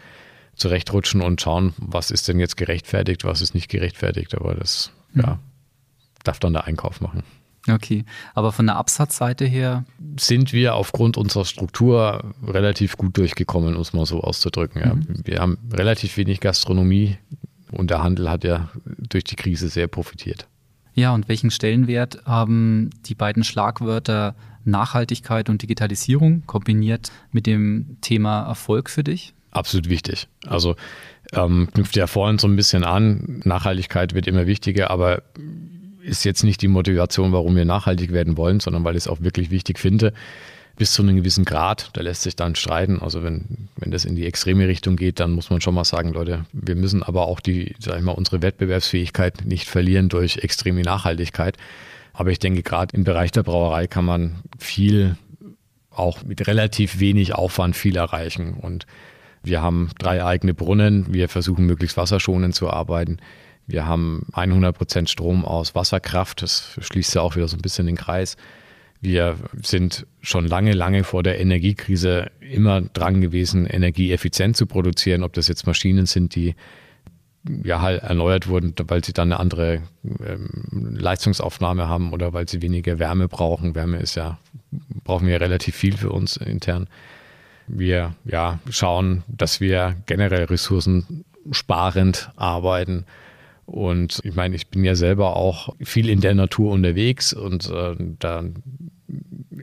[0.54, 5.22] zurechtrutschen und schauen, was ist denn jetzt gerechtfertigt, was ist nicht gerechtfertigt, aber das mhm.
[5.22, 5.38] ja,
[6.24, 7.22] darf dann der Einkauf machen.
[7.68, 8.04] Okay,
[8.34, 9.84] aber von der Absatzseite her?
[10.18, 14.80] Sind wir aufgrund unserer Struktur relativ gut durchgekommen, um es mal so auszudrücken.
[14.80, 14.94] Ja.
[14.94, 15.06] Mhm.
[15.24, 17.18] Wir haben relativ wenig Gastronomie
[17.72, 18.68] und der Handel hat ja
[18.98, 20.46] durch die Krise sehr profitiert.
[20.96, 24.34] Ja, und welchen Stellenwert haben die beiden Schlagwörter
[24.64, 29.34] Nachhaltigkeit und Digitalisierung kombiniert mit dem Thema Erfolg für dich?
[29.52, 30.26] Absolut wichtig.
[30.46, 30.74] Also
[31.32, 35.22] ähm, knüpft ja vorhin so ein bisschen an, Nachhaltigkeit wird immer wichtiger, aber
[36.02, 39.20] ist jetzt nicht die Motivation, warum wir nachhaltig werden wollen, sondern weil ich es auch
[39.20, 40.14] wirklich wichtig finde,
[40.76, 41.90] bis zu einem gewissen Grad.
[41.94, 43.00] Da lässt sich dann streiten.
[43.00, 46.12] Also wenn, wenn das in die extreme Richtung geht, dann muss man schon mal sagen,
[46.12, 50.82] Leute, wir müssen aber auch die, sag ich mal, unsere Wettbewerbsfähigkeit nicht verlieren durch extreme
[50.82, 51.56] Nachhaltigkeit.
[52.12, 55.16] Aber ich denke, gerade im Bereich der Brauerei kann man viel,
[55.90, 58.54] auch mit relativ wenig Aufwand viel erreichen.
[58.54, 58.86] Und
[59.42, 61.12] wir haben drei eigene Brunnen.
[61.12, 63.18] Wir versuchen möglichst wasserschonend zu arbeiten.
[63.66, 66.42] Wir haben 100 Prozent Strom aus Wasserkraft.
[66.42, 68.36] Das schließt ja auch wieder so ein bisschen den Kreis.
[69.06, 75.32] Wir sind schon lange, lange vor der Energiekrise immer dran gewesen, energieeffizient zu produzieren, ob
[75.32, 76.56] das jetzt Maschinen sind, die
[77.62, 82.62] ja halt erneuert wurden, weil sie dann eine andere ähm, Leistungsaufnahme haben oder weil sie
[82.62, 83.76] weniger Wärme brauchen.
[83.76, 84.38] Wärme ist ja,
[85.04, 86.88] brauchen wir relativ viel für uns intern.
[87.68, 93.04] Wir ja, schauen, dass wir generell ressourcensparend arbeiten
[93.66, 97.96] und ich meine, ich bin ja selber auch viel in der Natur unterwegs und äh,
[98.18, 98.44] da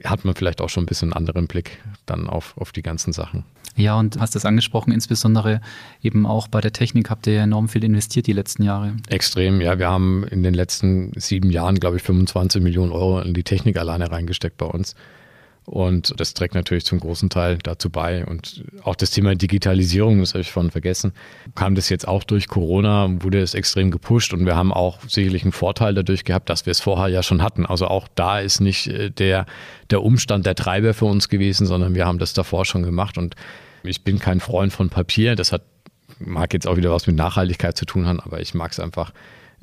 [0.04, 3.12] hat man vielleicht auch schon ein bisschen einen anderen Blick dann auf, auf die ganzen
[3.12, 3.44] Sachen.
[3.76, 5.60] Ja, und hast das angesprochen, insbesondere
[6.00, 8.94] eben auch bei der Technik habt ihr enorm viel investiert die letzten Jahre.
[9.08, 9.78] Extrem, ja.
[9.78, 13.76] Wir haben in den letzten sieben Jahren, glaube ich, 25 Millionen Euro in die Technik
[13.76, 14.94] alleine reingesteckt bei uns.
[15.66, 18.26] Und das trägt natürlich zum großen Teil dazu bei.
[18.26, 21.12] Und auch das Thema Digitalisierung, das habe ich vorhin vergessen,
[21.54, 25.42] kam das jetzt auch durch Corona, wurde es extrem gepusht und wir haben auch sicherlich
[25.42, 27.64] einen Vorteil dadurch gehabt, dass wir es vorher ja schon hatten.
[27.64, 29.46] Also auch da ist nicht äh, der,
[29.90, 33.16] der Umstand der Treiber für uns gewesen, sondern wir haben das davor schon gemacht.
[33.16, 33.34] Und
[33.82, 35.34] ich bin kein Freund von Papier.
[35.34, 35.62] Das hat,
[36.18, 39.12] mag jetzt auch wieder was mit Nachhaltigkeit zu tun haben, aber ich mag es einfach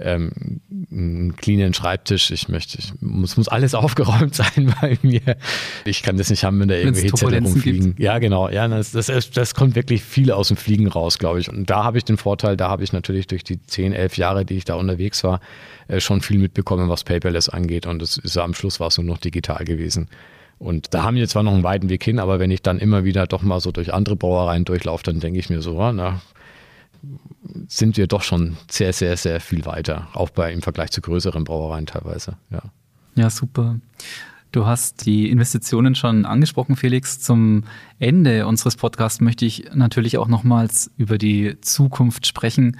[0.03, 2.31] ähm, einen cleanen Schreibtisch.
[2.31, 5.37] Ich möchte, ich muss, muss alles aufgeräumt sein bei mir.
[5.85, 7.87] Ich kann das nicht haben, wenn da irgendwelche Zettel rumfliegen.
[7.87, 7.99] Gibt.
[7.99, 8.49] Ja, genau.
[8.49, 11.49] Ja, das, das, das kommt wirklich viel aus dem Fliegen raus, glaube ich.
[11.49, 14.45] Und da habe ich den Vorteil, da habe ich natürlich durch die 10, 11 Jahre,
[14.45, 15.39] die ich da unterwegs war,
[15.87, 17.85] äh, schon viel mitbekommen, was Paperless angeht.
[17.85, 20.07] Und das ist am Schluss war es nur noch digital gewesen.
[20.61, 23.03] Und da haben wir zwar noch einen weiten Weg hin, aber wenn ich dann immer
[23.03, 26.21] wieder doch mal so durch andere Brauereien durchlaufe, dann denke ich mir so, na,
[27.67, 31.43] sind wir doch schon sehr, sehr, sehr viel weiter, auch bei im Vergleich zu größeren
[31.43, 32.37] Brauereien teilweise.
[32.49, 32.63] Ja,
[33.15, 33.79] ja super.
[34.51, 37.19] Du hast die Investitionen schon angesprochen, Felix.
[37.19, 37.63] Zum
[37.99, 42.77] Ende unseres Podcasts möchte ich natürlich auch nochmals über die Zukunft sprechen.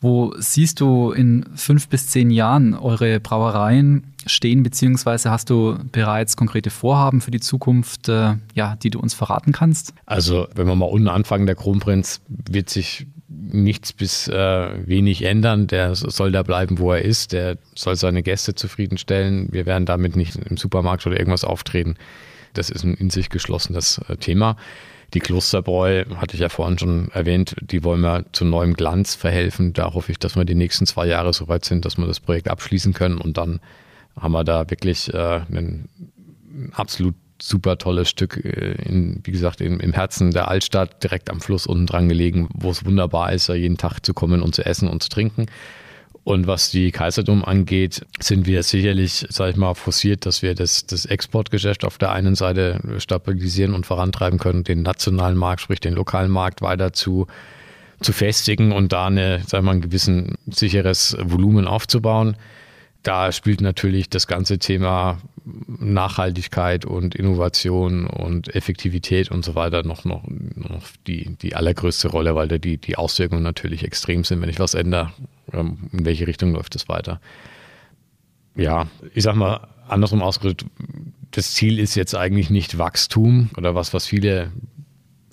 [0.00, 6.36] Wo siehst du in fünf bis zehn Jahren eure Brauereien stehen, beziehungsweise hast du bereits
[6.36, 9.94] konkrete Vorhaben für die Zukunft, äh, ja, die du uns verraten kannst?
[10.06, 13.06] Also, wenn wir mal unten anfangen, der Kronprinz wird sich
[13.54, 15.66] nichts bis äh, wenig ändern.
[15.66, 17.32] Der soll da bleiben, wo er ist.
[17.32, 19.48] Der soll seine Gäste zufriedenstellen.
[19.50, 21.96] Wir werden damit nicht im Supermarkt oder irgendwas auftreten.
[22.52, 24.56] Das ist ein in sich geschlossenes äh, Thema.
[25.12, 29.72] Die Klosterbräu, hatte ich ja vorhin schon erwähnt, die wollen wir zu neuem Glanz verhelfen.
[29.72, 32.20] Da hoffe ich, dass wir die nächsten zwei Jahre so weit sind, dass wir das
[32.20, 33.18] Projekt abschließen können.
[33.18, 33.60] Und dann
[34.18, 35.88] haben wir da wirklich äh, einen
[36.72, 37.14] absolut
[37.48, 41.66] super tolles Stück, äh, in, wie gesagt, in, im Herzen der Altstadt, direkt am Fluss
[41.66, 45.02] unten dran gelegen, wo es wunderbar ist, jeden Tag zu kommen und zu essen und
[45.02, 45.46] zu trinken.
[46.24, 50.86] Und was die Kaiserdom angeht, sind wir sicherlich, sage ich mal, forciert, dass wir das,
[50.86, 55.92] das Exportgeschäft auf der einen Seite stabilisieren und vorantreiben können, den nationalen Markt, sprich den
[55.92, 57.26] lokalen Markt weiter zu,
[58.00, 62.36] zu festigen und da eine, sag ich mal, ein gewissen sicheres Volumen aufzubauen.
[63.04, 70.06] Da spielt natürlich das ganze Thema Nachhaltigkeit und Innovation und Effektivität und so weiter noch,
[70.06, 74.40] noch, noch die, die allergrößte Rolle, weil da die, die Auswirkungen natürlich extrem sind.
[74.40, 75.12] Wenn ich was ändere,
[75.52, 77.20] ähm, in welche Richtung läuft es weiter?
[78.56, 80.64] Ja, ich sag mal, andersrum ausgedrückt,
[81.30, 84.50] das Ziel ist jetzt eigentlich nicht Wachstum oder was, was viele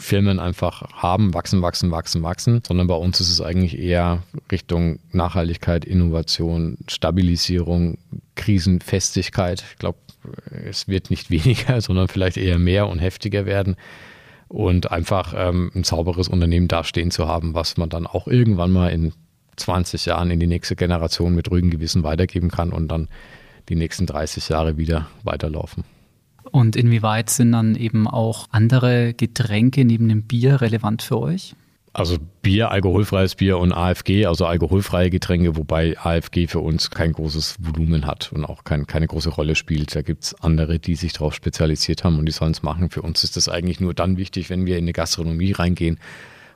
[0.01, 4.99] Firmen einfach haben, wachsen, wachsen, wachsen, wachsen, sondern bei uns ist es eigentlich eher Richtung
[5.11, 7.97] Nachhaltigkeit, Innovation, Stabilisierung,
[8.35, 9.63] Krisenfestigkeit.
[9.71, 9.99] Ich glaube,
[10.69, 13.75] es wird nicht weniger, sondern vielleicht eher mehr und heftiger werden
[14.47, 18.89] und einfach ähm, ein sauberes Unternehmen dastehen zu haben, was man dann auch irgendwann mal
[18.89, 19.13] in
[19.55, 23.07] 20 Jahren in die nächste Generation mit ruhigem Gewissen weitergeben kann und dann
[23.69, 25.83] die nächsten 30 Jahre wieder weiterlaufen.
[26.51, 31.55] Und inwieweit sind dann eben auch andere Getränke neben dem Bier relevant für euch?
[31.93, 37.57] Also Bier, alkoholfreies Bier und AFG, also alkoholfreie Getränke, wobei AFG für uns kein großes
[37.59, 39.93] Volumen hat und auch kein, keine große Rolle spielt.
[39.93, 42.89] Da gibt es andere, die sich darauf spezialisiert haben und die sollen es machen.
[42.89, 45.99] Für uns ist das eigentlich nur dann wichtig, wenn wir in eine Gastronomie reingehen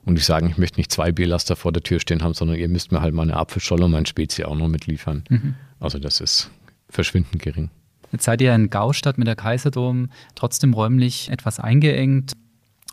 [0.06, 2.70] und ich sage, ich möchte nicht zwei Bierlaster vor der Tür stehen haben, sondern ihr
[2.70, 5.24] müsst mir halt mal eine Apfelscholle und mein Spezi auch noch mitliefern.
[5.30, 5.56] Mhm.
[5.80, 6.52] Also das ist
[6.90, 7.72] verschwindend gering.
[8.16, 12.32] Jetzt seid ihr in Gaustadt mit der Kaiserdom trotzdem räumlich etwas eingeengt.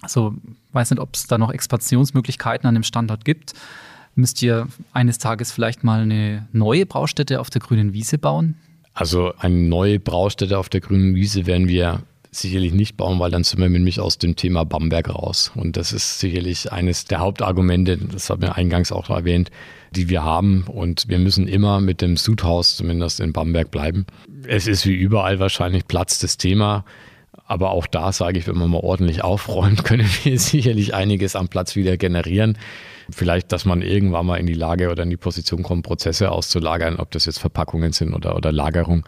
[0.00, 0.34] Also
[0.72, 3.52] weiß nicht, ob es da noch Expansionsmöglichkeiten an dem Standort gibt.
[4.16, 8.56] Müsst ihr eines Tages vielleicht mal eine neue Braustätte auf der grünen Wiese bauen?
[8.94, 12.02] Also eine neue Braustätte auf der grünen Wiese werden wir
[12.32, 15.52] sicherlich nicht bauen, weil dann sind wir nämlich aus dem Thema Bamberg raus.
[15.54, 19.50] Und das ist sicherlich eines der Hauptargumente, das haben wir eingangs auch erwähnt,
[19.90, 20.64] die wir haben.
[20.66, 24.06] Und wir müssen immer mit dem Sudhaus zumindest in Bamberg bleiben.
[24.46, 26.86] Es ist wie überall wahrscheinlich Platz das Thema.
[27.44, 31.48] Aber auch da sage ich, wenn man mal ordentlich aufräumt, können wir sicherlich einiges am
[31.48, 32.56] Platz wieder generieren.
[33.10, 36.96] Vielleicht, dass man irgendwann mal in die Lage oder in die Position kommt, Prozesse auszulagern,
[36.96, 39.04] ob das jetzt Verpackungen sind oder, oder Lagerung.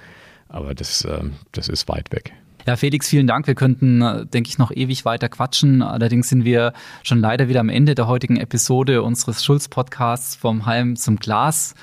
[0.49, 1.22] Aber das, äh,
[1.53, 2.35] das ist weit weg.
[2.66, 3.46] Ja, Felix, vielen Dank.
[3.46, 5.82] Wir könnten, äh, denke ich, noch ewig weiter quatschen.
[5.82, 10.96] Allerdings sind wir schon leider wieder am Ende der heutigen Episode unseres Schulz-Podcasts vom Halm
[10.96, 11.74] zum Glas.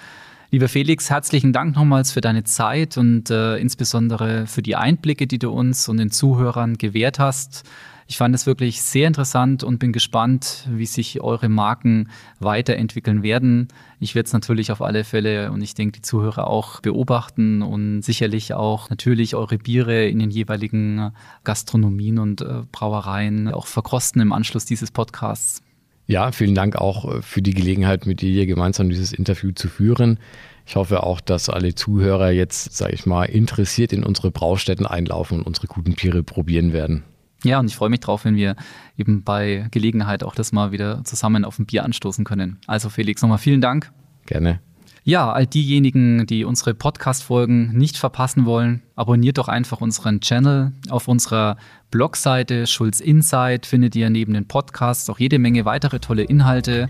[0.49, 5.37] Lieber Felix, herzlichen Dank nochmals für deine Zeit und äh, insbesondere für die Einblicke, die
[5.37, 7.63] du uns und den Zuhörern gewährt hast.
[8.11, 12.09] Ich fand es wirklich sehr interessant und bin gespannt, wie sich eure Marken
[12.41, 13.69] weiterentwickeln werden.
[14.01, 18.01] Ich werde es natürlich auf alle Fälle und ich denke, die Zuhörer auch beobachten und
[18.01, 21.13] sicherlich auch natürlich eure Biere in den jeweiligen
[21.45, 25.61] Gastronomien und äh, Brauereien auch verkosten im Anschluss dieses Podcasts.
[26.05, 29.69] Ja, vielen Dank auch äh, für die Gelegenheit, mit dir hier gemeinsam dieses Interview zu
[29.69, 30.19] führen.
[30.65, 35.39] Ich hoffe auch, dass alle Zuhörer jetzt, sage ich mal, interessiert in unsere Braustätten einlaufen
[35.39, 37.05] und unsere guten Biere probieren werden.
[37.43, 38.55] Ja, und ich freue mich drauf, wenn wir
[38.97, 42.59] eben bei Gelegenheit auch das mal wieder zusammen auf ein Bier anstoßen können.
[42.67, 43.91] Also Felix, nochmal vielen Dank.
[44.25, 44.59] Gerne.
[45.03, 50.73] Ja, all diejenigen, die unsere Podcast-Folgen nicht verpassen wollen, abonniert doch einfach unseren Channel.
[50.91, 51.57] Auf unserer
[51.89, 56.87] Blogseite Schulz Insight findet ihr neben den Podcasts auch jede Menge weitere tolle Inhalte.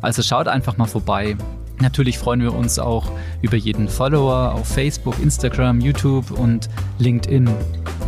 [0.00, 1.36] Also schaut einfach mal vorbei.
[1.80, 3.10] Natürlich freuen wir uns auch
[3.42, 6.68] über jeden Follower auf Facebook, Instagram, YouTube und
[6.98, 7.48] LinkedIn.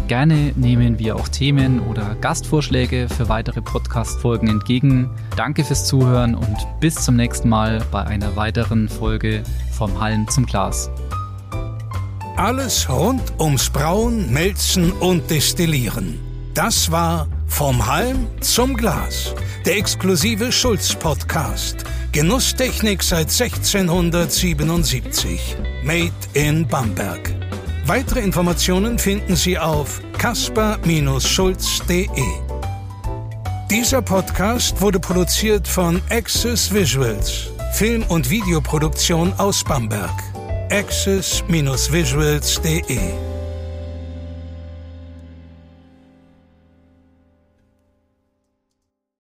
[0.08, 5.08] Gerne nehmen wir auch Themen oder Gastvorschläge für weitere Podcast-Folgen entgegen.
[5.36, 10.44] Danke fürs Zuhören und bis zum nächsten Mal bei einer weiteren Folge vom Hallen zum
[10.44, 10.90] Glas.
[12.36, 16.18] Alles rund ums Brauen, Melzen und Destillieren.
[16.54, 19.32] Das war Vom Halm zum Glas,
[19.66, 21.84] der exklusive Schulz-Podcast.
[22.10, 25.58] Genusstechnik seit 1677.
[25.84, 27.34] Made in Bamberg.
[27.86, 32.08] Weitere Informationen finden Sie auf kasper-schulz.de.
[33.70, 40.10] Dieser Podcast wurde produziert von Access Visuals, Film- und Videoproduktion aus Bamberg.
[40.70, 43.31] access-visuals.de